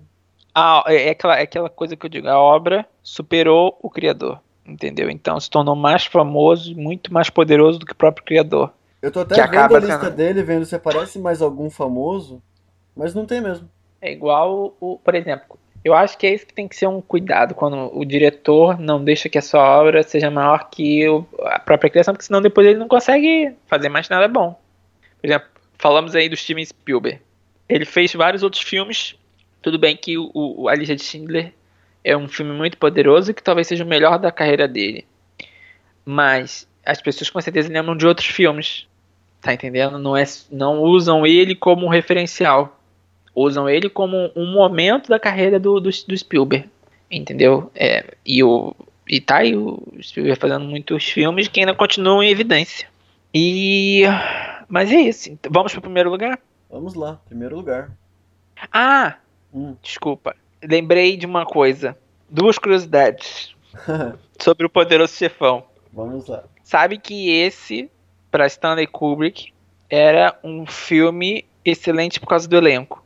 [0.87, 5.09] é, é aquela, é aquela coisa que eu digo, a obra superou o criador, entendeu?
[5.09, 8.71] Então se tornou mais famoso, muito mais poderoso do que o próprio criador.
[9.01, 12.41] Eu tô até que vendo a lista sendo- dele, vendo se aparece mais algum famoso,
[12.95, 13.69] mas não tem mesmo.
[14.01, 16.99] É igual, o, por exemplo, eu acho que é isso que tem que ser um
[17.01, 21.59] cuidado quando o diretor não deixa que a sua obra seja maior que o- a
[21.59, 24.59] própria criação, porque senão depois ele não consegue fazer mais nada bom.
[25.21, 27.19] Por exemplo, falamos aí do Steven Spielberg.
[27.69, 29.15] Ele fez vários outros filmes.
[29.61, 31.53] Tudo bem que o, o A Lista de Schindler
[32.03, 35.05] é um filme muito poderoso que talvez seja o melhor da carreira dele.
[36.05, 38.87] Mas as pessoas com certeza lembram de outros filmes.
[39.41, 39.99] Tá entendendo?
[39.99, 42.77] Não, é, não usam ele como referencial
[43.37, 46.67] usam ele como um momento da carreira do, do, do Spielberg,
[47.09, 47.69] entendeu?
[47.75, 48.75] É, e, o,
[49.07, 52.87] e tá aí o Spielberg fazendo muitos filmes que ainda continuam em evidência.
[53.31, 54.01] E.
[54.67, 55.29] Mas é isso.
[55.29, 56.39] Então, Vamos pro primeiro lugar?
[56.67, 57.91] Vamos lá, primeiro lugar.
[58.73, 59.17] Ah!
[59.57, 59.75] Hum.
[59.81, 60.35] Desculpa.
[60.61, 61.97] Lembrei de uma coisa.
[62.29, 63.55] Duas curiosidades
[64.39, 65.63] sobre o Poderoso Chefão.
[65.91, 66.43] Vamos lá.
[66.63, 67.89] Sabe que esse,
[68.29, 69.51] para Stanley Kubrick,
[69.89, 73.03] era um filme excelente por causa do elenco.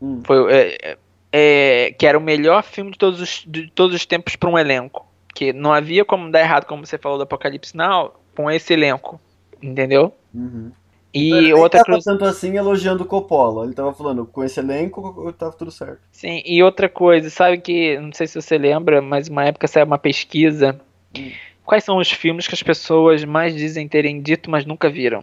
[0.00, 0.22] Hum.
[0.24, 0.98] Foi, é,
[1.32, 4.58] é, que era o melhor filme de todos os, de todos os tempos para um
[4.58, 5.06] elenco.
[5.34, 9.20] Que não havia como dar errado, como você falou do Apocalipse Now, com esse elenco.
[9.60, 10.14] Entendeu?
[10.32, 10.70] Uhum.
[11.12, 12.10] E Ele nem outra tava coisa.
[12.12, 13.64] tanto assim elogiando o Coppola.
[13.64, 16.00] Ele tava falando, com esse elenco tava tudo certo.
[16.12, 19.86] Sim, e outra coisa, sabe que, não sei se você lembra, mas uma época saiu
[19.86, 20.78] uma pesquisa.
[21.16, 21.30] Hum.
[21.64, 25.22] Quais são os filmes que as pessoas mais dizem terem dito, mas nunca viram?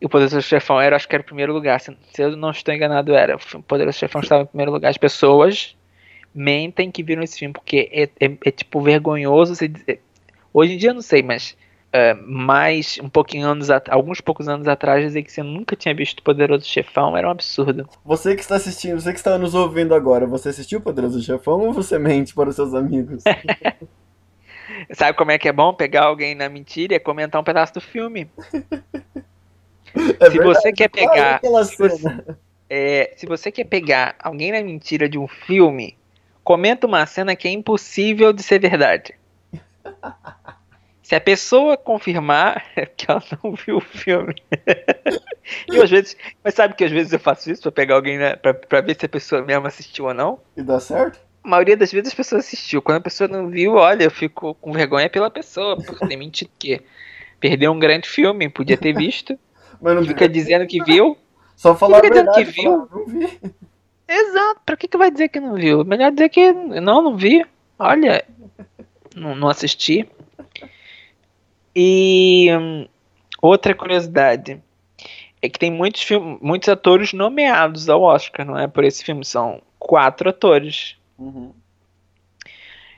[0.00, 1.80] E o Poderoso Chefão era, acho que era o primeiro lugar.
[1.80, 3.36] Se, se eu não estou enganado, era.
[3.54, 4.88] O Poderoso Chefão estava em primeiro lugar.
[4.90, 5.76] As pessoas
[6.34, 10.00] mentem que viram esse filme, porque é, é- é, tipo vergonhoso você dizer.
[10.52, 11.56] Hoje em dia eu não sei, mas
[11.92, 16.20] é, mais um pouquinho anos alguns poucos anos atrás dizer que você nunca tinha visto
[16.20, 17.88] o Poderoso Chefão era um absurdo.
[18.04, 21.60] Você que está assistindo, você que está nos ouvindo agora, você assistiu o Poderoso Chefão
[21.60, 23.24] ou você mente para os seus amigos?
[24.92, 27.80] Sabe como é que é bom pegar alguém na mentira e comentar um pedaço do
[27.80, 28.30] filme?
[30.20, 32.24] É Se você quer pegar- se você-.
[32.68, 35.96] É, se você quer pegar alguém na mentira de um filme,
[36.44, 39.14] comenta uma cena que é impossível de ser verdade.
[41.10, 44.32] Se a pessoa confirmar é que ela não viu o filme.
[45.68, 48.36] e às vezes, mas sabe que às vezes eu faço isso pra pegar alguém na,
[48.36, 50.38] pra, pra ver se a pessoa mesmo assistiu ou não?
[50.56, 51.18] E dá certo?
[51.42, 52.80] A maioria das vezes a pessoa assistiu.
[52.80, 56.48] Quando a pessoa não viu, olha, eu fico com vergonha pela pessoa, por ter mentido
[56.56, 56.80] que
[57.40, 59.36] Perdeu um grande filme, podia ter visto.
[59.82, 61.18] Mas não Fica dizendo que viu.
[61.56, 62.52] Só falar a Fica dizendo verdade.
[62.52, 62.70] que viu.
[62.70, 63.40] falar, Não vi.
[64.06, 65.84] Exato, pra que, que vai dizer que não viu?
[65.84, 67.44] Melhor dizer que não, não vi.
[67.76, 68.24] Olha,
[69.16, 70.08] não, não assisti.
[71.74, 72.86] E hum,
[73.40, 74.62] outra curiosidade
[75.42, 78.66] é que tem muitos, filmes, muitos atores nomeados ao Oscar, não é?
[78.66, 80.96] Por esse filme são quatro atores.
[81.18, 81.52] Uhum.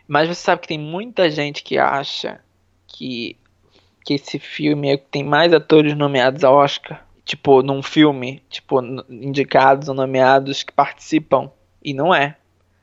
[0.09, 2.41] Mas você sabe que tem muita gente que acha
[2.87, 3.37] que,
[4.05, 7.07] que esse filme é o que tem mais atores nomeados ao Oscar.
[7.25, 11.51] Tipo, num filme, tipo, indicados ou nomeados que participam.
[11.83, 12.37] E não é.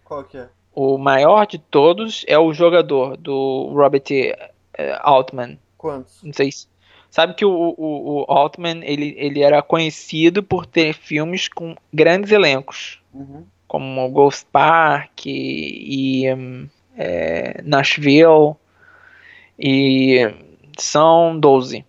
[0.04, 0.48] Qual que é?
[0.74, 5.60] O maior de todos é o jogador do Robert eh, Altman.
[5.80, 6.22] Quantos?
[6.22, 6.68] Não sei se.
[7.10, 12.32] Sabe que o, o, o Altman ele, ele era conhecido por ter filmes com grandes
[12.32, 13.44] elencos, Uhum.
[13.68, 18.56] como Ghost Park e, e, hum, é, Nashville.
[19.58, 20.32] E
[20.78, 21.84] são 12.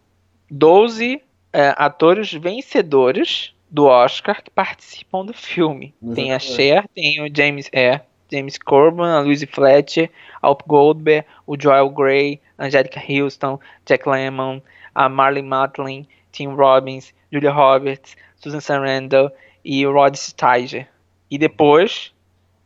[0.50, 1.20] 12
[1.53, 5.94] é, atores vencedores do Oscar que participam do filme.
[6.00, 6.38] No tem a.
[6.38, 10.10] Cher, tem o James, é, James Corbin, a Louise Fletcher,
[10.42, 14.60] Alp Goldberg, o Joel Grey, Angelica Houston, Jack Lemmon,
[14.94, 19.30] a Marley Matlin, Tim Robbins, Julia Roberts, Susan Sarandon
[19.64, 20.88] e o Rod Steiger.
[21.30, 22.12] E depois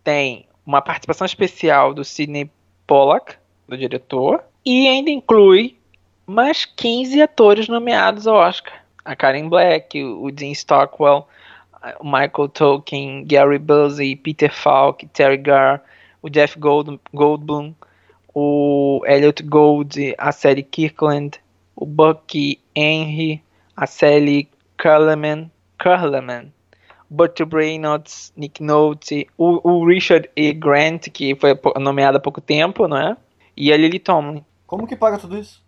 [0.02, 2.50] tem uma participação especial do Sidney
[2.86, 3.36] Pollack,
[3.68, 5.76] do diretor, e ainda inclui
[6.26, 8.82] mais 15 atores nomeados ao Oscar.
[9.04, 11.26] A Karen Black, o Dean Stockwell,
[12.02, 15.80] Michael Tolkien, Gary Busey, Peter Falk, Terry Garr,
[16.22, 17.74] o Jeff Gold, Goldblum,
[18.34, 21.40] o Elliot Gould, a Sally Kirkland,
[21.76, 23.42] o Bucky Henry,
[23.76, 26.52] a Sally Curleman, Curleman,
[27.10, 30.52] Burt Reynolds, Nick Nolte, o, o Richard E.
[30.52, 33.16] Grant, que foi nomeado há pouco tempo, não é?
[33.56, 34.44] E a Lily Tomlin.
[34.66, 35.62] Como que paga tudo isso?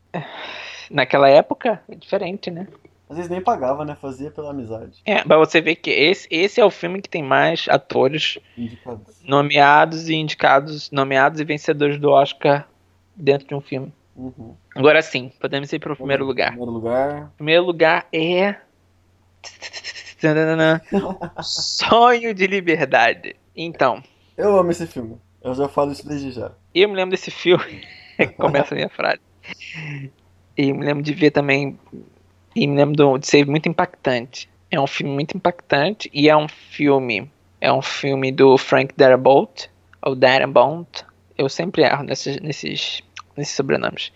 [0.90, 2.66] Naquela época, é diferente, né?
[3.09, 3.97] Às vezes nem pagava, né?
[4.01, 5.01] Fazia pela amizade.
[5.05, 9.23] É, pra você ver que esse, esse é o filme que tem mais atores Indicados.
[9.25, 12.69] nomeados e indicados, nomeados e vencedores do Oscar
[13.14, 13.92] dentro de um filme.
[14.16, 14.57] Uhum.
[14.75, 16.49] Agora sim, podemos ir para o primeiro lugar.
[16.49, 17.25] Primeiro lugar.
[17.27, 18.57] O primeiro lugar é.
[21.42, 23.37] Sonho de Liberdade.
[23.55, 24.03] Então,
[24.37, 25.19] Eu amo esse filme.
[25.42, 26.51] Eu já falo isso desde já.
[26.75, 27.83] eu me lembro desse filme.
[28.37, 29.21] Começa a minha frase.
[30.57, 31.79] E me lembro de ver também.
[32.57, 34.49] E me lembro do- de ser muito impactante.
[34.71, 36.11] É um filme muito impactante.
[36.12, 37.31] E é um filme.
[37.61, 39.69] É um filme do Frank Darabont.
[40.03, 40.88] Ou Darabont.
[41.37, 43.03] Eu sempre erro nesses, nesses,
[43.37, 44.11] nesses sobrenomes.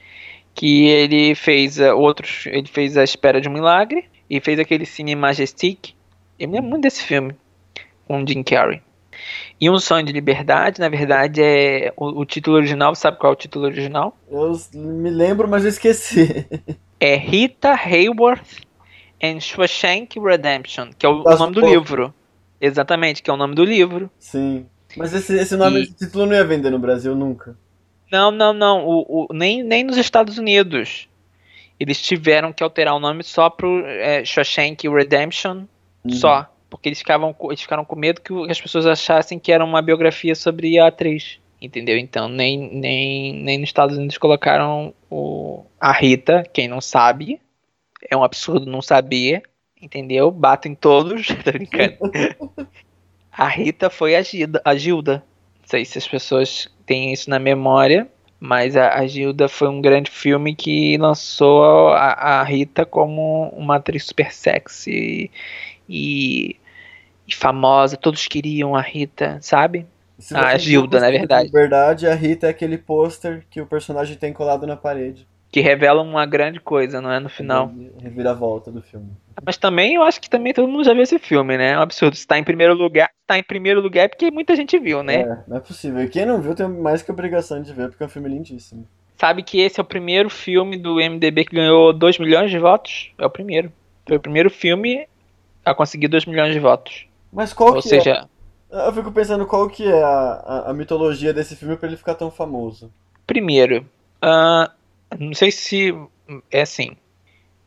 [0.54, 2.46] Que ele fez uh, outros.
[2.46, 4.06] Ele fez A Espera de um Milagre.
[4.28, 5.92] E fez aquele Cine Majestic.
[6.38, 7.34] Eu me lembro muito desse filme.
[8.08, 8.80] Com Jim Carrey.
[9.60, 12.94] E Um Sonho de Liberdade, na verdade, é o, o título original.
[12.94, 14.16] Sabe qual é o título original?
[14.30, 16.46] Eu me lembro, mas eu esqueci.
[17.00, 18.60] É Rita Hayworth
[19.22, 22.14] and Shawshank Redemption, que é o, nome do livro.
[22.60, 24.10] Exatamente, que é o nome do livro.
[24.18, 24.66] Sim.
[24.96, 27.56] Mas esse, esse nome, E- esse título não ia vender no Brasil nunca.
[28.12, 28.84] Não, não, não.
[28.86, 31.08] O, o- nem, nem nos Estados Unidos.
[31.78, 35.64] Eles tiveram que alterar o nome só pro é, Shawshank Redemption,
[36.04, 36.10] Uhum.
[36.12, 36.46] só.
[36.68, 40.34] Porque eles, ficavam, eles ficaram com medo que as pessoas achassem que era uma biografia
[40.34, 41.38] sobre a atriz.
[41.60, 41.98] Entendeu?
[41.98, 47.40] Então, nem, nem, nem nos Estados Unidos colocaram o, a Rita, quem não sabe.
[48.10, 49.42] É um absurdo não saber.
[49.80, 50.30] Entendeu?
[50.30, 51.26] Batem todos.
[51.44, 51.98] Tô brincando.
[53.32, 55.24] A Rita foi a Gilda, a Gilda.
[55.60, 59.80] Não sei se as pessoas têm isso na memória, mas a, a Gilda foi um
[59.80, 65.30] grande filme que lançou a, a Rita como uma atriz super sexy
[65.88, 66.56] e,
[67.26, 67.96] e famosa.
[67.96, 69.86] Todos queriam a Rita, sabe?
[70.20, 71.46] Se Ah, você Gilda, viu na Sonho de verdade.
[71.46, 75.26] Liberdade, a Rita é aquele pôster que o personagem tem colado na parede.
[75.50, 77.18] Que revela uma grande coisa, não é?
[77.18, 77.72] No final.
[78.00, 79.10] Reviravolta do filme.
[79.44, 81.72] Mas também eu acho que também todo mundo já viu esse filme, né?
[81.72, 82.14] É um absurdo.
[82.14, 85.22] Se tá em primeiro lugar, tá em primeiro lugar é porque muita gente viu, né?
[85.22, 86.00] É, não é possível.
[86.04, 88.86] E quem não viu tem mais que obrigação de ver, porque é um filme lindíssimo.
[89.18, 93.12] Sabe que esse é o primeiro filme do MDB que ganhou 2 milhões de votos?
[93.18, 93.72] É o primeiro.
[94.06, 95.06] Foi o primeiro filme
[95.64, 97.06] a conseguir 2 milhões de votos.
[97.32, 98.24] Mas qual Ou que seja, é?
[98.70, 102.14] Eu fico pensando qual que é a, a, a mitologia desse filme pra ele ficar
[102.14, 102.92] tão famoso.
[103.26, 103.86] primeiro,
[104.22, 104.70] ah,
[105.18, 105.92] não sei se
[106.50, 106.96] é assim.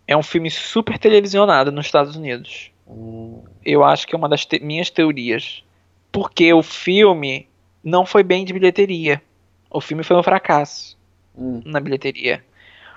[0.08, 2.72] É um filme super televisionado nos Estados Unidos.
[2.88, 5.64] Hum, Eu acho que é uma das te- minhas teorias.
[6.12, 7.48] Porque o filme
[7.84, 9.22] não foi bem de bilheteria.
[9.70, 10.98] O filme foi um fracasso
[11.36, 11.62] hum.
[11.66, 12.44] na bilheteria.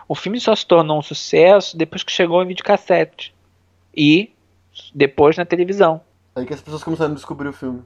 [0.09, 3.35] O filme só se tornou um sucesso depois que chegou em videocassete.
[3.97, 4.33] E
[4.95, 6.01] depois na televisão.
[6.35, 7.83] Aí que as pessoas começaram a descobrir o filme.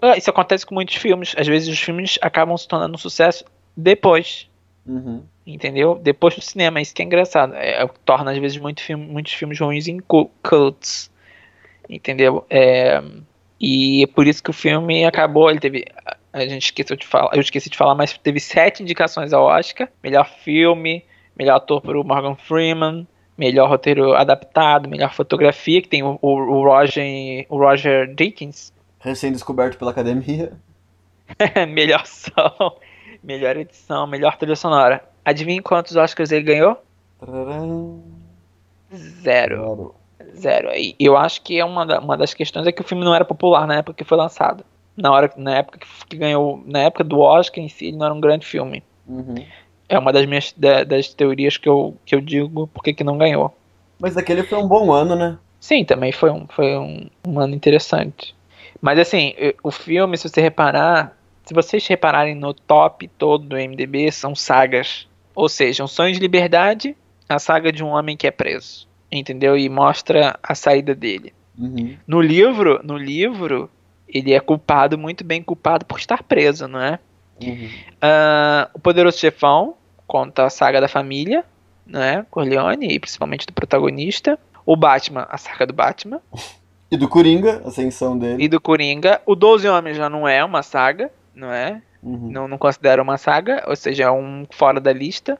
[0.00, 1.34] Ah, Isso acontece com muitos filmes.
[1.36, 3.44] Às vezes os filmes acabam se tornando um sucesso
[3.76, 4.48] depois.
[4.86, 5.22] Uhum.
[5.46, 5.94] Entendeu?
[6.02, 7.54] Depois do cinema, isso que é engraçado.
[7.54, 11.10] É, é torna, às vezes, muito filme, muitos filmes ruins em cu- cults.
[11.88, 12.44] Entendeu?
[12.50, 13.02] É,
[13.60, 15.50] e é por isso que o filme acabou.
[15.50, 15.84] Ele teve.
[16.32, 17.30] a- gente esqueceu de falar.
[17.34, 21.04] Eu esqueci de falar, mas teve sete indicações ao Oscar: melhor filme,
[21.36, 26.28] melhor ator para o Morgan Freeman, melhor roteiro adaptado, melhor fotografia, que tem o, o-
[26.58, 30.52] o Roger, o Roger Deakins, Recém-descoberto pela academia.
[31.68, 32.76] melhor som,
[33.22, 35.04] melhor edição, melhor trilha sonora.
[35.24, 36.82] Adivinha quantos Oscars ele ganhou?
[37.20, 38.02] Tararam.
[38.94, 39.56] Zero.
[39.56, 39.94] Claro.
[40.36, 40.68] Zero.
[40.74, 43.14] E eu acho que é uma, da- uma das questões é que o filme não
[43.14, 44.64] era popular na época que foi lançado.
[44.96, 48.06] Na hora na época que, que ganhou, na época do Oscar em si, ele não
[48.06, 48.82] era um grande filme.
[49.06, 49.34] Uhum.
[49.88, 53.16] É uma das minhas da- das teorias que eu, que eu digo porque que não
[53.16, 53.54] ganhou.
[54.00, 55.38] Mas aquele foi um bom ano, né?
[55.60, 58.34] Sim, também foi um, foi um, um ano interessante.
[58.80, 64.12] Mas assim, o filme, se você reparar, se vocês repararem no top todo do MDB,
[64.12, 65.08] são sagas.
[65.34, 66.96] Ou seja, um sonho de liberdade,
[67.28, 68.86] a saga de um homem que é preso.
[69.10, 69.56] Entendeu?
[69.56, 71.32] E mostra a saída dele.
[71.58, 71.96] Uhum.
[72.06, 73.70] No livro, no livro,
[74.06, 76.98] ele é culpado, muito bem culpado por estar preso, não é?
[77.42, 77.70] Uhum.
[78.00, 79.74] Ah, o Poderoso Chefão
[80.06, 81.44] conta a saga da família,
[81.86, 82.26] né?
[82.30, 84.38] Corleone, e principalmente do protagonista.
[84.66, 86.20] O Batman, a saga do Batman.
[86.90, 88.42] E do Coringa, a ascensão dele.
[88.44, 89.20] E do Coringa.
[89.26, 91.82] O Doze Homens já não é uma saga, não é?
[92.02, 92.30] Uhum.
[92.30, 95.38] Não, não considero uma saga, ou seja, é um fora da lista.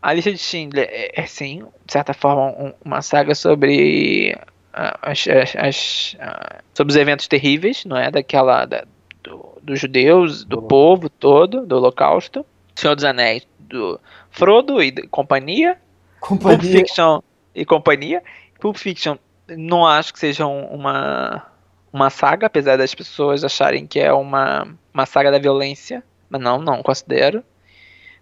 [0.00, 4.38] A lista de Schindler é, é sim, de certa forma, um- uma saga sobre
[4.72, 8.10] ah, as, as- as, ah, sobre os eventos terríveis, não é?
[8.10, 8.84] Daquela da-
[9.24, 12.46] do- dos judeus, do Do- povo todo, do Holocausto.
[12.76, 13.98] Senhor dos Anéis, do
[14.30, 15.76] Frodo e de- companhia.
[16.20, 16.60] Pulp Companhia.
[16.78, 17.20] Fiction
[17.54, 18.22] e companhia.
[18.60, 19.16] Pulp Fiction
[19.56, 21.46] não acho que seja um- uma,
[21.92, 26.02] uma saga, apesar das pessoas acharem que é uma, uma saga da violência.
[26.28, 27.42] Mas não, não considero.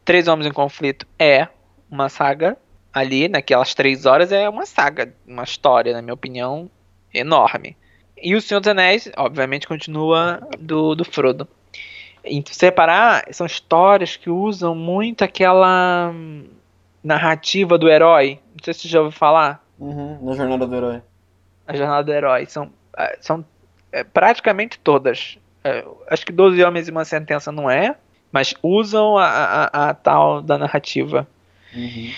[0.05, 1.49] Três Homens em Conflito é
[1.91, 2.57] uma saga.
[2.93, 6.71] Ali, naquelas três horas, é uma saga, uma história, na minha opinião,
[7.13, 7.77] enorme.
[8.17, 11.47] E O Senhor dos Anéis, obviamente, continua do, do Frodo.
[12.25, 16.47] E se você reparar, são histórias que usam muito aquela hum,
[17.05, 18.41] narrativa do herói.
[18.55, 19.63] Não sei se você já ouviu falar.
[19.79, 20.19] Uhum.
[20.23, 21.03] Na jornada do herói.
[21.67, 22.47] A jornada do herói.
[22.47, 23.45] São, ah, são
[23.93, 25.39] é, praticamente todas.
[25.65, 27.97] É, acho que 12 Homens e uma Sentença não é,
[28.31, 31.27] mas usam a, a, a tal da narrativa.
[31.75, 32.11] Uhum.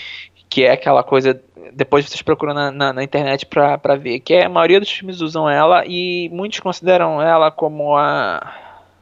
[0.49, 1.41] Que é aquela coisa.
[1.73, 4.19] Depois vocês procuram na, na, na internet pra, pra ver.
[4.19, 8.41] Que é, a maioria dos filmes usam ela e muitos consideram ela como a,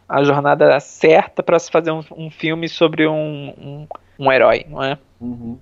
[0.08, 3.88] a jornada certa pra se fazer um, um filme sobre um, um,
[4.20, 4.98] um herói, não é?
[5.20, 5.58] Uhum.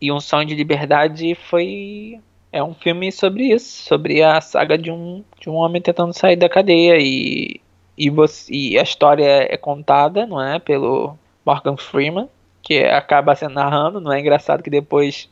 [0.00, 2.20] E Um Sonho de Liberdade foi.
[2.54, 6.36] É um filme sobre isso, sobre a saga de um, de um homem tentando sair
[6.36, 6.96] da cadeia.
[7.00, 7.60] E,
[7.98, 10.60] e, você, e a história é contada, não é?
[10.60, 12.28] Pelo Morgan Freeman,
[12.62, 14.00] que acaba sendo narrando.
[14.00, 15.28] Não é engraçado que depois,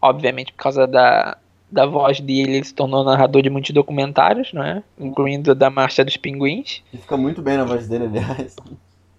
[0.00, 1.36] obviamente, por causa da,
[1.68, 4.80] da voz dele, ele se tornou narrador de muitos documentários, não é?
[4.96, 6.84] Incluindo da Marcha dos Pinguins.
[6.92, 8.54] E fica muito bem na voz dele, aliás.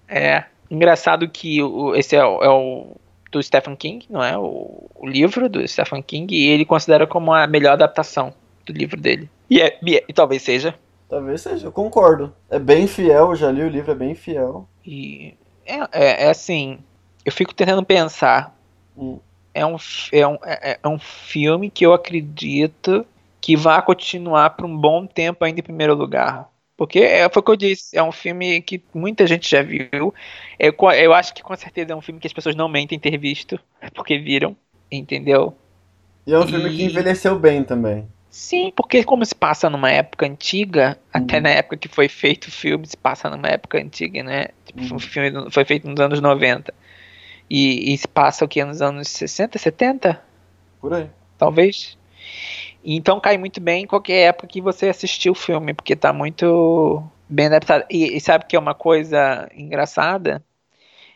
[0.07, 0.45] É.
[0.71, 2.95] Engraçado que o, esse é, é o
[3.35, 4.37] do Stephen King, não é?
[4.37, 8.33] O, o livro do Stephen King, e ele considera como a melhor adaptação
[8.65, 9.29] do livro dele.
[9.49, 10.73] E, é, e, é- e talvez seja.
[11.09, 12.33] Talvez seja, eu concordo.
[12.49, 14.67] É bem fiel, eu já li o livro, é bem fiel.
[14.85, 16.79] E é, é, é assim,
[17.25, 18.55] eu fico tentando pensar.
[18.97, 19.19] Hum.
[19.53, 19.77] É um,
[20.11, 23.05] é, um, é, é um filme que eu acredito
[23.39, 26.49] que vai continuar por um bom tempo ainda em primeiro lugar.
[26.77, 30.13] Porque é, foi o que eu disse, é um filme que muita gente já viu.
[30.59, 32.99] Eu, co- eu acho que com certeza é um filme que as pessoas não mentem
[32.99, 33.59] ter visto,
[33.95, 34.57] porque viram,
[34.91, 35.57] entendeu?
[36.27, 38.07] E é um filme que E- envelheceu bem também.
[38.29, 41.41] Sim, porque como se passa numa época antiga, até Uhum.
[41.41, 44.47] na época que foi feito o filme, se passa numa época antiga, né?
[44.65, 44.95] Tipo, Uhum.
[44.95, 46.73] o filme foi feito nos anos 90.
[47.49, 48.63] E, e se passa o que?
[48.65, 50.21] Nos anos 60, 70?
[50.79, 51.09] Por aí.
[51.37, 51.97] Talvez?
[52.83, 57.03] Então cai muito bem em qualquer época que você assistiu o filme, porque tá muito
[57.27, 57.85] bem adaptado.
[57.89, 60.43] E, e sabe que é uma coisa engraçada?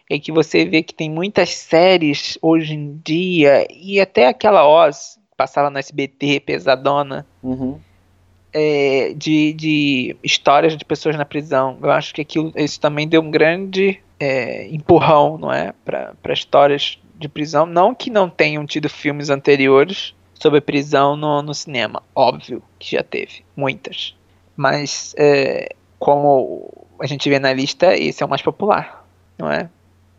[0.09, 5.19] É que você vê que tem muitas séries hoje em dia, e até aquela Oz,
[5.29, 7.79] que passava no SBT, pesadona, Uhum.
[8.51, 11.77] é, de, de histórias de pessoas na prisão.
[11.79, 16.97] Eu acho que aquilo, isso também deu um grande é, empurrão, não é, para histórias
[17.15, 17.67] de prisão.
[17.67, 23.03] Não que não tenham tido filmes anteriores sobre prisão no, no cinema, óbvio que já
[23.03, 24.15] teve, muitas.
[24.55, 29.05] Mas é, como a gente vê na lista, esse é o mais popular,
[29.37, 29.69] não é?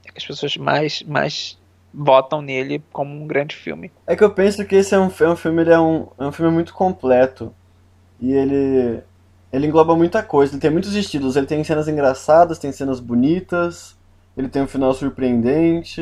[0.07, 1.59] É que as pessoas mais, mais
[1.93, 3.91] votam nele como um grande filme.
[4.07, 6.25] É que eu penso que esse é um, é um filme, ele é um, é
[6.25, 7.55] um filme muito completo.
[8.21, 9.01] E ele,
[9.53, 10.53] ele engloba muita coisa.
[10.53, 11.37] Ele tem muitos estilos.
[11.37, 13.97] Ele tem cenas engraçadas, tem cenas bonitas.
[14.37, 16.01] Ele tem um final surpreendente.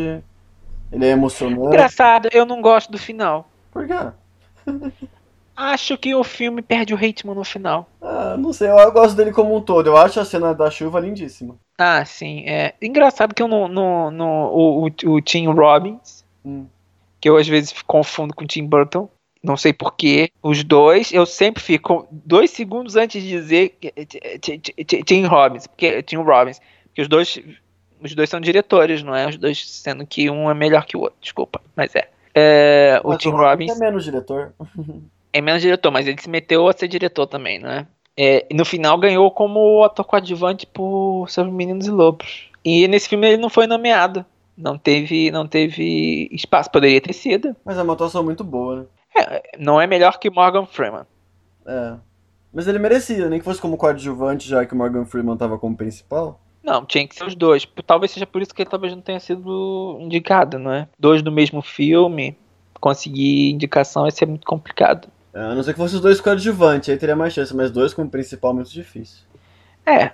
[0.91, 1.67] Ele é emocionante.
[1.67, 3.48] Engraçado, eu não gosto do final.
[3.79, 3.95] Por quê?
[5.57, 7.89] Acho que o filme perde o ritmo no final.
[8.01, 9.89] Ah, não sei, eu gosto dele como um todo.
[9.89, 11.57] Eu acho a cena da chuva lindíssima.
[11.77, 12.45] Ah, sim.
[12.47, 16.67] É engraçado que eu no, no o, o, o Tim Robbins, Hum.
[17.21, 19.09] que eu às vezes confundo com o Tim Burton.
[19.43, 20.31] Não sei porquê.
[20.43, 23.93] Os dois, eu sempre fico dois segundos antes de dizer que-
[24.39, 27.41] Ti- Tim Robbins, porque Tim Robbins, porque os dois,
[28.01, 29.29] os dois são diretores, não é?
[29.29, 31.19] Os dois sendo que um é melhor que o outro.
[31.21, 32.09] Desculpa, mas é.
[32.35, 34.53] É, o Mas Tim Robin Robbins é menos diretor.
[35.33, 37.87] é menos diretor, mas ele se meteu a ser diretor também, né?
[38.17, 42.51] É, e no final ganhou como ator coadjuvante por Seus Meninos e Lobos.
[42.65, 44.27] E nesse filme ele não foi nomeado.
[44.57, 46.71] Não teve, não teve espaço.
[46.71, 47.55] Poderia ter sido.
[47.65, 48.87] Mas é uma atuação muito boa, né?
[49.17, 51.07] É, não é melhor que Morgan Freeman.
[51.65, 51.95] É.
[52.53, 55.77] Mas ele merecia, nem que fosse como coadjuvante, já que o Morgan Freeman tava como
[55.77, 56.41] principal.
[56.69, 57.67] Não, tinha que ser os dois.
[57.87, 60.87] Talvez seja por isso que ele talvez não tenha sido indicado, não é?
[60.99, 62.37] Dois do mesmo filme,
[62.79, 65.09] conseguir indicação ia ser muito complicado.
[65.33, 67.95] É, a não ser que fosse os dois coadjuvantes, aí teria mais chance, mas dois
[67.95, 69.23] como principal muito difícil.
[69.87, 70.11] É,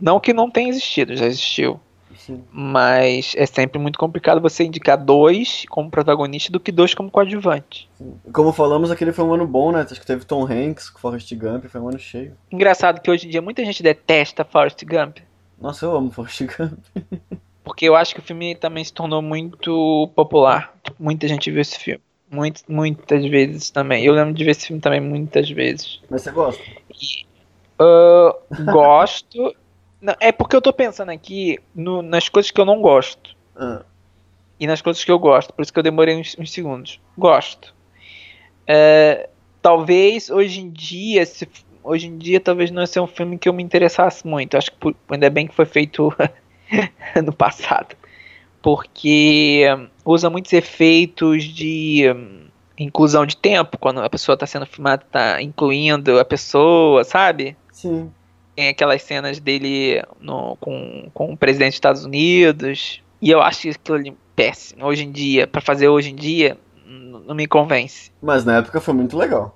[0.00, 1.80] não que não tenha existido, já existiu.
[2.16, 2.42] Sim.
[2.50, 7.88] Mas é sempre muito complicado você indicar dois como protagonista do que dois como coadjuvante.
[8.32, 9.80] Como falamos, aquele foi um ano bom, né?
[9.80, 12.36] Acho que teve Tom Hanks com Forrest Gump, foi um ano cheio.
[12.50, 15.18] Engraçado que hoje em dia muita gente detesta Forrest Gump,
[15.58, 16.78] Nossa, eu amo Forrest Gump.
[17.64, 20.74] porque eu acho que o filme também se tornou muito popular.
[20.98, 22.02] Muita gente viu esse filme.
[22.30, 24.04] Muito, muitas vezes também.
[24.04, 26.00] Eu lembro de ver esse filme também muitas vezes.
[26.10, 26.62] Mas você gosta?
[27.78, 28.36] Ah,
[28.72, 29.54] gosto.
[30.00, 33.34] Não, é porque eu tô pensando aqui no- nas coisas que eu não gosto.
[33.56, 33.82] Ah,
[34.58, 37.00] e nas coisas que eu gosto, por isso que eu demorei uns, uns segundos.
[37.16, 37.74] Gosto.
[38.66, 39.28] É,
[39.62, 41.48] talvez hoje em dia, se,
[41.86, 44.56] hoje em dia talvez não seja um filme que eu me interessasse muito.
[44.56, 46.12] Acho que por- ainda bem que foi feito
[47.24, 47.96] no passado,
[48.62, 54.66] porque hum, usa muitos efeitos de hum, inclusão de tempo quando a pessoa está sendo
[54.66, 57.56] filmada, tá incluindo a pessoa, sabe?
[57.72, 58.10] sim.
[58.54, 63.02] Tem aquelas cenas dele no- com, com o presidente dos Estados Unidos.
[63.20, 64.84] E eu acho aquilo ali péssimo.
[64.86, 66.56] Hoje em dia, pra fazer hoje em dia,
[67.26, 68.10] não me convence.
[68.22, 69.55] Mas na época foi muito legal.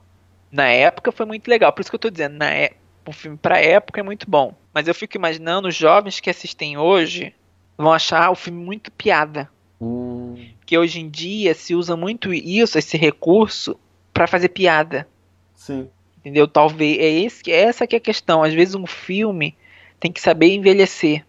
[0.51, 1.72] Na época foi muito legal.
[1.72, 2.72] Por isso que eu tô dizendo, na é,
[3.07, 4.55] um filme pra época é muito bom.
[4.74, 7.34] Mas eu fico imaginando os jovens que assistem hoje
[7.76, 9.48] vão achar o filme muito piada.
[9.80, 13.78] Hum, Porque hoje em dia se usa muito isso, esse recurso,
[14.12, 15.07] pra fazer piada.
[15.55, 15.88] sim.
[16.18, 16.46] Entendeu?
[16.46, 16.98] Talvez.
[16.98, 18.42] É esse, essa que é a questão.
[18.42, 19.57] Às vezes um filme
[19.98, 21.24] tem que saber envelhecer.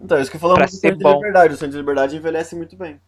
[0.00, 1.04] Então, isso que falamos do Sonho de.
[1.04, 1.54] Liberdade.
[1.54, 3.00] O Sonho de Liberdade envelhece muito bem.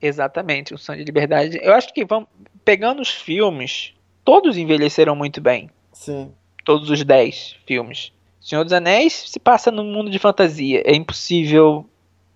[0.00, 1.60] Exatamente, o Sonho de Liberdade.
[1.62, 2.30] Eu acho que vamos
[2.64, 3.92] pegando os filmes,
[4.30, 5.68] todos envelheceram muito bem.
[5.92, 6.30] Sim.
[6.64, 8.12] Todos os 10 filmes.
[8.40, 10.84] Senhor dos Anéis se passa num mundo de fantasia.
[10.86, 11.84] É impossível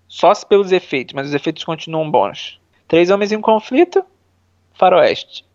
[0.09, 2.61] só se pelos efeitos, mas os efeitos continuam bons.
[2.89, 4.05] Três Homens em um Conflito,
[4.73, 5.47] Faroeste.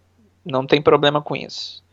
[0.45, 1.83] Não tem problema com isso.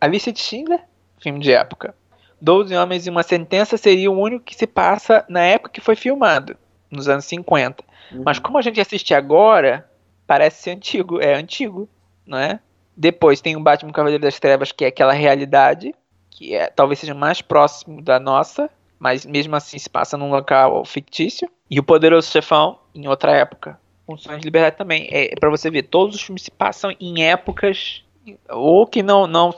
[0.00, 0.80] A Lista de Schindler,
[1.18, 1.94] filme de época.
[2.40, 5.96] Doze Homens e uma Sentença seria o único que se passa na época que foi
[5.96, 6.56] filmado,
[6.90, 7.84] nos anos 50.
[8.10, 8.22] Uhum.
[8.24, 9.86] Mas como a gente assiste agora,
[10.26, 11.86] parece ser antigo, é antigo,
[12.26, 12.58] não é?
[12.96, 15.94] Depois tem o Batman Cavaleiro das Trevas, que é aquela realidade,
[16.30, 20.84] que é, talvez seja mais próximo da nossa, mas mesmo assim se passa num local
[20.84, 21.48] fictício.
[21.70, 23.78] E o Poderoso Chefão, em outra época.
[24.06, 25.08] Com Sonhos de Liberdade também.
[25.10, 28.04] É para você ver, todos os filmes se passam em épocas
[28.48, 29.54] ou que não não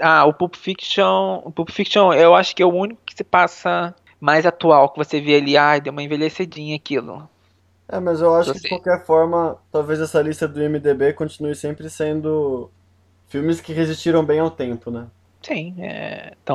[0.00, 3.24] ah, o Pulp Fiction, o Pulp Fiction, eu acho que é o único que se
[3.24, 7.28] passa mais atual, que você vê ali, ai, deu uma envelhecidinha aquilo.
[7.88, 11.88] É, mas eu acho que de qualquer forma, talvez essa lista do IMDB continue sempre
[11.90, 12.70] sendo
[13.28, 15.06] filmes que resistiram bem ao tempo, né?
[15.42, 15.76] Sim,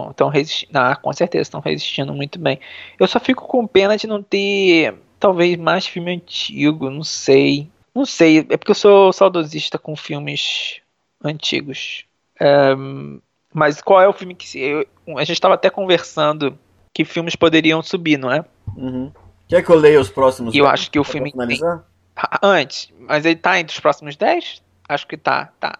[0.10, 0.76] estão resistindo.
[0.76, 2.60] Ah, com certeza estão resistindo muito bem.
[3.00, 7.70] Eu só fico com pena de não ter, talvez, mais filme antigo, não sei.
[7.94, 10.82] Não sei, é porque eu sou saudosista com filmes
[11.24, 12.06] antigos.
[12.42, 13.20] Ehm,
[13.54, 14.48] mas qual é o filme que.
[14.48, 16.58] se- eu- a gente estava até conversando
[16.94, 18.44] que filmes poderiam subir, não é?
[18.76, 19.12] Uhum.
[19.50, 20.54] Quer que eu leia os próximos?
[20.54, 21.84] Eu acho que o filme finalizar?
[22.42, 24.62] Antes, mas ele tá entre os próximos 10?
[24.88, 25.80] Acho que tá, tá.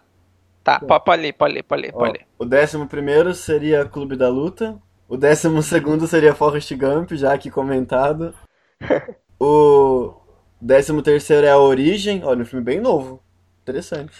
[0.64, 2.26] Tá, pode, pode ler, pode ler, pode ler, pode ler.
[2.38, 4.76] o décimo primeiro seria Clube da Luta.
[5.08, 8.34] O décimo segundo seria Forrest Gump, já aqui comentado.
[9.42, 10.16] O
[10.60, 12.22] décimo terceiro é A Origem.
[12.22, 13.22] Olha, um filme bem novo.
[13.62, 14.14] Interessante.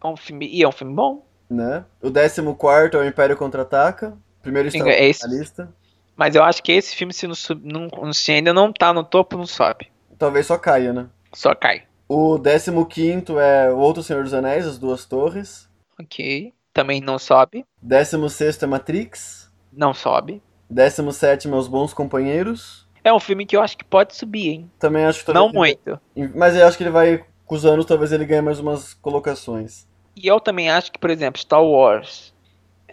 [0.00, 1.26] É um filme, e é um filme bom.
[1.50, 1.84] Né?
[2.00, 4.16] O décimo quarto é O Império Contra-Ataca.
[4.42, 5.74] Primeiro está é na lista.
[6.16, 9.36] Mas eu acho que esse filme, se, não não, se ainda não tá no topo,
[9.36, 9.90] não sobe.
[10.18, 11.06] Talvez só caia, né?
[11.32, 11.84] Só cai.
[12.08, 15.68] O décimo quinto é O Outro Senhor dos Anéis, As Duas Torres.
[16.00, 16.52] Ok.
[16.72, 17.64] Também não sobe.
[17.80, 19.50] Décimo sexto é Matrix.
[19.72, 20.42] Não sobe.
[20.68, 22.86] Décimo sétimo é Os Bons Companheiros.
[23.02, 24.70] É um filme que eu acho que pode subir, hein?
[24.78, 26.00] Também acho que Não muito.
[26.34, 29.86] Mas eu acho que ele vai com os anos talvez ele ganhe mais umas colocações.
[30.16, 32.33] E eu também acho que, por exemplo, Star Wars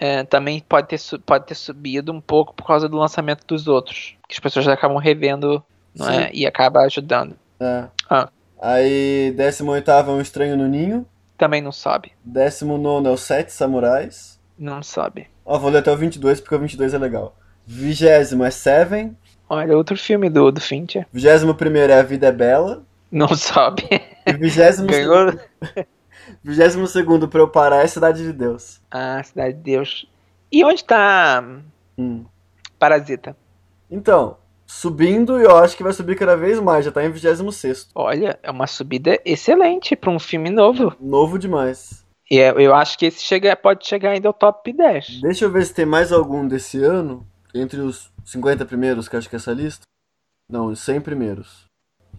[0.02, 4.16] é, também pode ter, pode ter subido um pouco por causa do lançamento dos outros.
[4.28, 5.64] Que as pessoas acabam revendo
[5.96, 6.32] não é?
[6.34, 7.36] e acaba ajudando.
[7.60, 7.86] É.
[8.10, 8.28] Ah.
[8.60, 11.06] Aí, 18 é um Estranho no Ninho.
[11.38, 12.14] Também não sobe.
[12.26, 14.40] 19 é o Sete Samurais.
[14.58, 15.28] Não sobe.
[15.46, 17.36] Ó, vou ler até o 22 porque o 22 é legal.
[17.68, 19.16] 20 é Seven.
[19.48, 21.06] Olha, outro filme do, do Fincher.
[21.14, 22.84] 21 é A Vida é Bela.
[23.12, 23.88] Não sobe.
[24.26, 25.34] E 22 Ganhou...
[26.44, 26.94] 22
[27.30, 28.82] pra eu parar é Cidade de Deus.
[28.90, 30.08] Ah, Cidade de Deus.
[30.52, 31.44] E onde tá
[31.98, 32.26] hum.
[32.78, 33.36] Parasita?
[33.90, 37.90] Então, subindo e eu acho que vai subir cada vez mais, já tá em 26.
[37.94, 40.96] Olha, é uma subida excelente pra um filme novo.
[41.00, 42.06] Novo demais.
[42.30, 45.22] E é, eu acho que esse chega, pode chegar ainda ao top 10.
[45.22, 49.30] Deixa eu ver se tem mais algum desse ano, entre os 50 primeiros, que acho
[49.30, 49.84] que é essa lista.
[50.50, 51.66] Não, os 100 primeiros.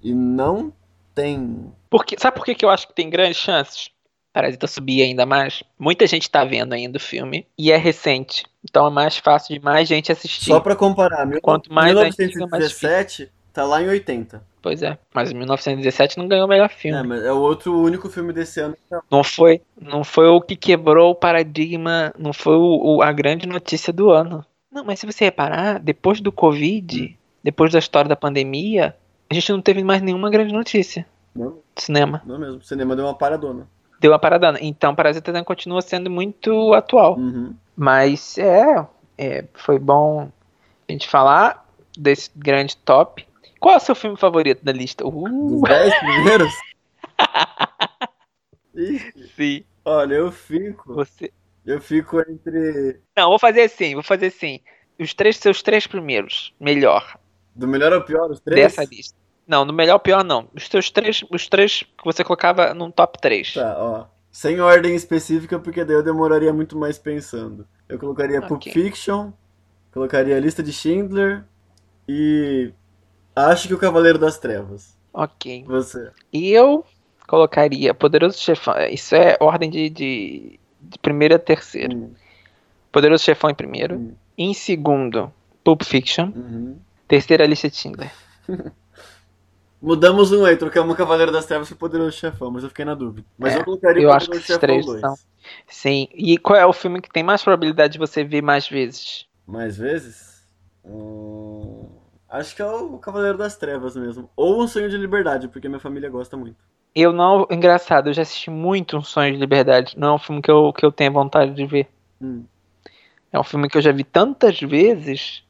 [0.03, 0.72] E não
[1.14, 1.72] tem.
[1.90, 3.90] Porque, sabe por que, que eu acho que tem grandes chances?
[4.32, 5.62] Parasita subir ainda mais.
[5.78, 8.44] Muita gente tá vendo ainda o filme e é recente.
[8.64, 10.46] Então é mais fácil de mais gente assistir.
[10.46, 14.42] Só para comparar, quanto mais 1917 antiga, tá lá em 80.
[14.62, 16.96] Pois é, mas 1917 não ganhou o melhor filme.
[16.96, 18.76] É, mas é o outro único filme desse ano.
[19.10, 23.46] Não foi, não foi o que quebrou o paradigma, não foi o, o, a grande
[23.46, 24.46] notícia do ano.
[24.70, 28.96] Não, mas se você reparar, depois do Covid, depois da história da pandemia,
[29.33, 31.07] a gente não teve mais nenhuma grande notícia.
[31.35, 31.59] Não.
[31.74, 32.22] Cinema.
[32.26, 32.59] Não mesmo.
[32.59, 33.66] O cinema deu uma paradona.
[33.99, 34.59] Deu uma paradona.
[34.61, 37.16] Então, Parasita continua sendo muito atual.
[37.16, 37.55] Uhum.
[37.74, 40.30] Mas é, é, foi bom
[40.87, 41.66] a gente falar
[41.97, 43.26] desse grande top.
[43.59, 45.07] Qual é o seu filme favorito da lista?
[45.07, 45.49] Uh!
[45.49, 46.53] Dos 10 primeiros?
[49.35, 49.64] Sim.
[49.85, 50.95] Olha, eu fico.
[50.95, 51.33] Você...
[51.64, 53.01] Eu fico entre.
[53.16, 54.61] Não, vou fazer assim, vou fazer assim.
[54.99, 57.16] Os três seus três primeiros, melhor.
[57.55, 58.61] Do melhor ao pior, os três?
[58.61, 59.22] Dessa lista.
[59.53, 60.48] Não, do melhor pior não.
[60.55, 63.53] Os seus três, os três que você colocava num top 3.
[63.53, 64.07] Tá, ó.
[64.30, 67.68] Sem ordem específica, porque daí eu demoraria muito mais pensando.
[67.86, 68.48] Eu colocaria okay.
[68.48, 69.30] Pulp Fiction,
[69.92, 71.44] colocaria a lista de Schindler
[72.09, 72.72] e
[73.36, 74.96] acho que o Cavaleiro das Trevas.
[75.12, 75.64] Ok.
[75.66, 76.11] Você.
[76.32, 76.82] E eu
[77.28, 78.74] colocaria Poderoso Chefão.
[78.90, 81.94] Isso é ordem de, de, de primeiro a terceiro.
[81.94, 82.14] Hum.
[82.90, 83.96] Poderoso Chefão em primeiro.
[83.96, 84.14] Hum.
[84.38, 85.30] Em segundo,
[85.62, 86.32] Pulp Fiction.
[86.34, 86.78] Uhum.
[87.07, 88.11] Terceira, lista de Schindler.
[89.83, 92.95] Mudamos um aí, trocamos o Cavaleiro das Trevas pro Poderoso Chefão, mas eu fiquei na
[92.95, 93.26] dúvida.
[93.37, 95.01] Mas é, eu colocaria eu acho que Chefão três 2.
[95.01, 95.14] São.
[95.66, 96.09] Sim.
[96.14, 99.26] E qual é o filme que tem mais probabilidade de você ver mais vezes?
[99.45, 100.47] Mais vezes?
[100.85, 101.89] Hum...
[102.28, 104.30] Acho que é o Cavaleiro das Trevas mesmo.
[104.37, 106.57] Ou Um Sonho de Liberdade, porque minha família gosta muito.
[106.95, 107.47] Eu não.
[107.51, 109.99] Engraçado, eu já assisti muito Um Sonho de Liberdade.
[109.99, 111.89] Não é um filme que eu, que eu tenho vontade de ver.
[112.20, 112.45] Hum.
[113.33, 115.43] É um filme que eu já vi tantas vezes.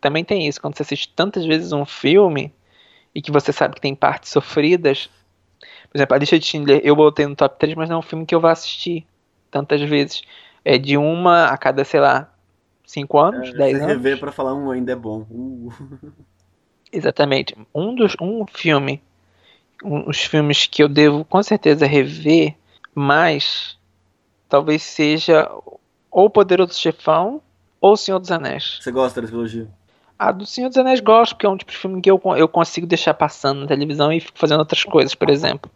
[0.00, 2.52] Também tem isso, quando você assiste tantas vezes um filme
[3.14, 5.10] e que você sabe que tem partes sofridas.
[5.90, 8.02] Por exemplo, a lista de Schindler eu botei no top 3, mas não é um
[8.02, 9.06] filme que eu vou assistir
[9.50, 10.22] tantas vezes.
[10.64, 12.32] É de uma a cada, sei lá,
[12.86, 13.86] 5 anos, é, 10 anos.
[13.88, 15.26] rever pra falar um ainda é bom.
[15.30, 15.72] Uh.
[16.92, 17.56] Exatamente.
[17.74, 19.02] Um dos um filme,
[19.82, 22.54] um, os filmes que eu devo com certeza rever
[22.94, 23.78] mais,
[24.48, 25.50] talvez seja
[26.10, 27.40] ou Poderoso Chefão
[27.80, 28.78] ou Senhor dos Anéis.
[28.80, 29.68] Você gosta da trilogia?
[30.22, 32.46] A do Senhor dos Anéis gosto, porque é um tipo de filme que eu, eu
[32.46, 35.68] consigo deixar passando na televisão e fico fazendo outras coisas, por exemplo.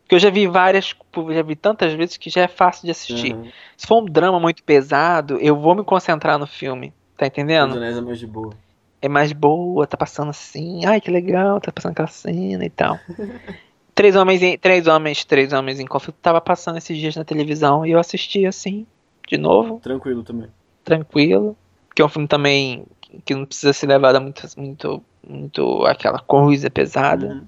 [0.00, 0.92] Porque eu já vi várias,
[1.32, 3.32] já vi tantas vezes que já é fácil de assistir.
[3.32, 3.48] Uhum.
[3.76, 6.92] Se for um drama muito pesado, eu vou me concentrar no filme.
[7.16, 7.76] Tá entendendo?
[7.76, 8.52] Anéis é mais de boa.
[9.00, 12.98] É mais boa, tá passando assim, ai que legal, tá passando aquela cena e tal.
[13.94, 17.86] três homens em, três homens, três homens em conflito tava passando esses dias na televisão
[17.86, 18.84] e eu assisti assim,
[19.28, 19.78] de novo.
[19.78, 20.48] Tranquilo também.
[20.82, 21.56] Tranquilo.
[21.94, 22.84] Que é um filme também
[23.24, 27.26] que não precisa ser levada muito, muito, muito aquela coisa pesada.
[27.26, 27.42] Uhum.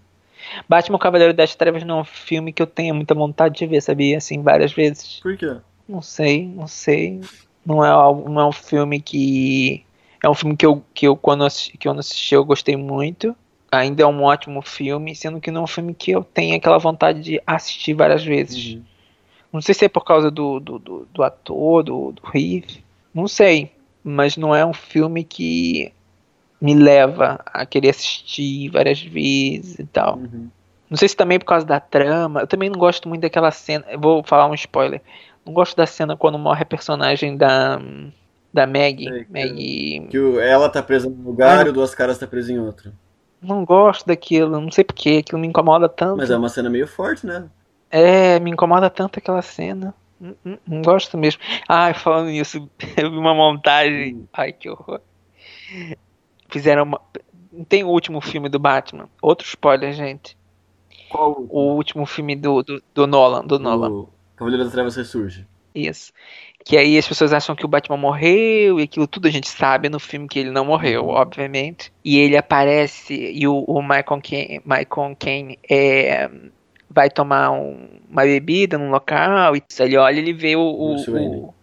[0.68, 3.80] Batman Cavaleiro das Trevas não é um filme que eu tenha muita vontade de ver,
[3.80, 4.18] sabia?
[4.18, 5.20] Assim, várias vezes.
[5.20, 5.56] Por quê?
[5.88, 7.20] Não sei, não sei.
[7.64, 9.84] Não é, não é um filme que.
[10.22, 13.36] É um filme que eu, que eu quando assisti, que eu assisti eu gostei muito.
[13.70, 16.78] Ainda é um ótimo filme, sendo que não é um filme que eu tenho aquela
[16.78, 18.74] vontade de assistir várias vezes.
[18.74, 18.82] Uhum.
[19.52, 22.82] Não sei se é por causa do, do, do, do ator, do, do Riff.
[23.14, 23.70] Não sei
[24.02, 25.92] mas não é um filme que
[26.60, 30.16] me leva a querer assistir várias vezes e tal.
[30.16, 30.48] Uhum.
[30.88, 32.40] Não sei se também por causa da trama.
[32.40, 33.84] Eu também não gosto muito daquela cena.
[33.98, 35.00] Vou falar um spoiler.
[35.44, 37.80] Não gosto da cena quando morre a personagem da.
[38.52, 39.08] Da Maggie.
[39.08, 40.06] É, Maggie...
[40.10, 42.92] Que ela tá presa num lugar e o Duas Caras tá preso em outro.
[43.40, 46.18] Não gosto daquilo, não sei porquê, aquilo me incomoda tanto.
[46.18, 47.46] Mas é uma cena meio forte, né?
[47.90, 49.94] É, me incomoda tanto aquela cena.
[50.44, 51.40] Não, gosto mesmo.
[51.68, 54.14] Ai, falando nisso, eu vi uma montagem.
[54.14, 54.26] Hum.
[54.32, 55.00] Ai, que horror.
[56.48, 57.00] Fizeram uma.
[57.68, 59.08] Tem o último filme do Batman.
[59.20, 60.36] Outro spoiler, gente.
[61.08, 61.44] Qual?
[61.48, 63.90] O último filme do, do, do Nolan, do Nolan.
[63.90, 65.46] O Cavaleiro das Trevas ressurge.
[65.74, 66.12] Isso.
[66.64, 69.88] Que aí as pessoas acham que o Batman morreu e aquilo tudo a gente sabe
[69.88, 71.92] no filme que ele não morreu, obviamente.
[72.04, 76.30] E ele aparece e o, o Michael Caine, Michael Caine é,
[76.94, 80.88] vai tomar um- uma bebida num local e ele olha e ele vê o, o,
[80.94, 81.36] Bruce Wayne.
[81.36, 81.54] o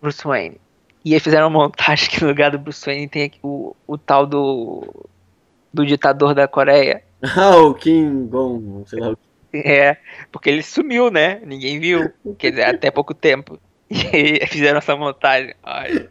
[0.00, 0.60] Bruce Wayne.
[1.04, 3.96] E aí fizeram uma montagem que no lugar do Bruce Wayne tem aqui o, o
[3.98, 5.06] tal do
[5.72, 7.02] do ditador da Coreia.
[7.36, 9.16] Ah, o King Gong, sei lá.
[9.52, 9.96] É,
[10.30, 11.40] porque ele sumiu, né?
[11.44, 12.12] Ninguém viu.
[12.38, 13.58] Quer dizer, até pouco tempo.
[13.90, 15.52] E fizeram essa montagem.
[15.62, 16.10] Olha,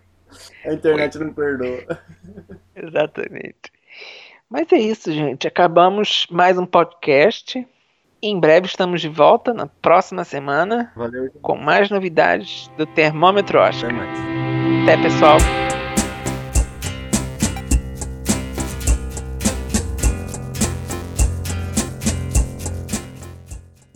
[0.65, 1.99] A internet não perdoa.
[2.75, 3.71] exatamente.
[4.49, 5.47] Mas é isso, gente.
[5.47, 7.65] Acabamos mais um podcast.
[8.21, 13.91] Em breve estamos de volta na próxima semana Valeu, com mais novidades do Termômetro Oscar.
[13.91, 14.19] até mais.
[14.83, 15.37] Até, pessoal.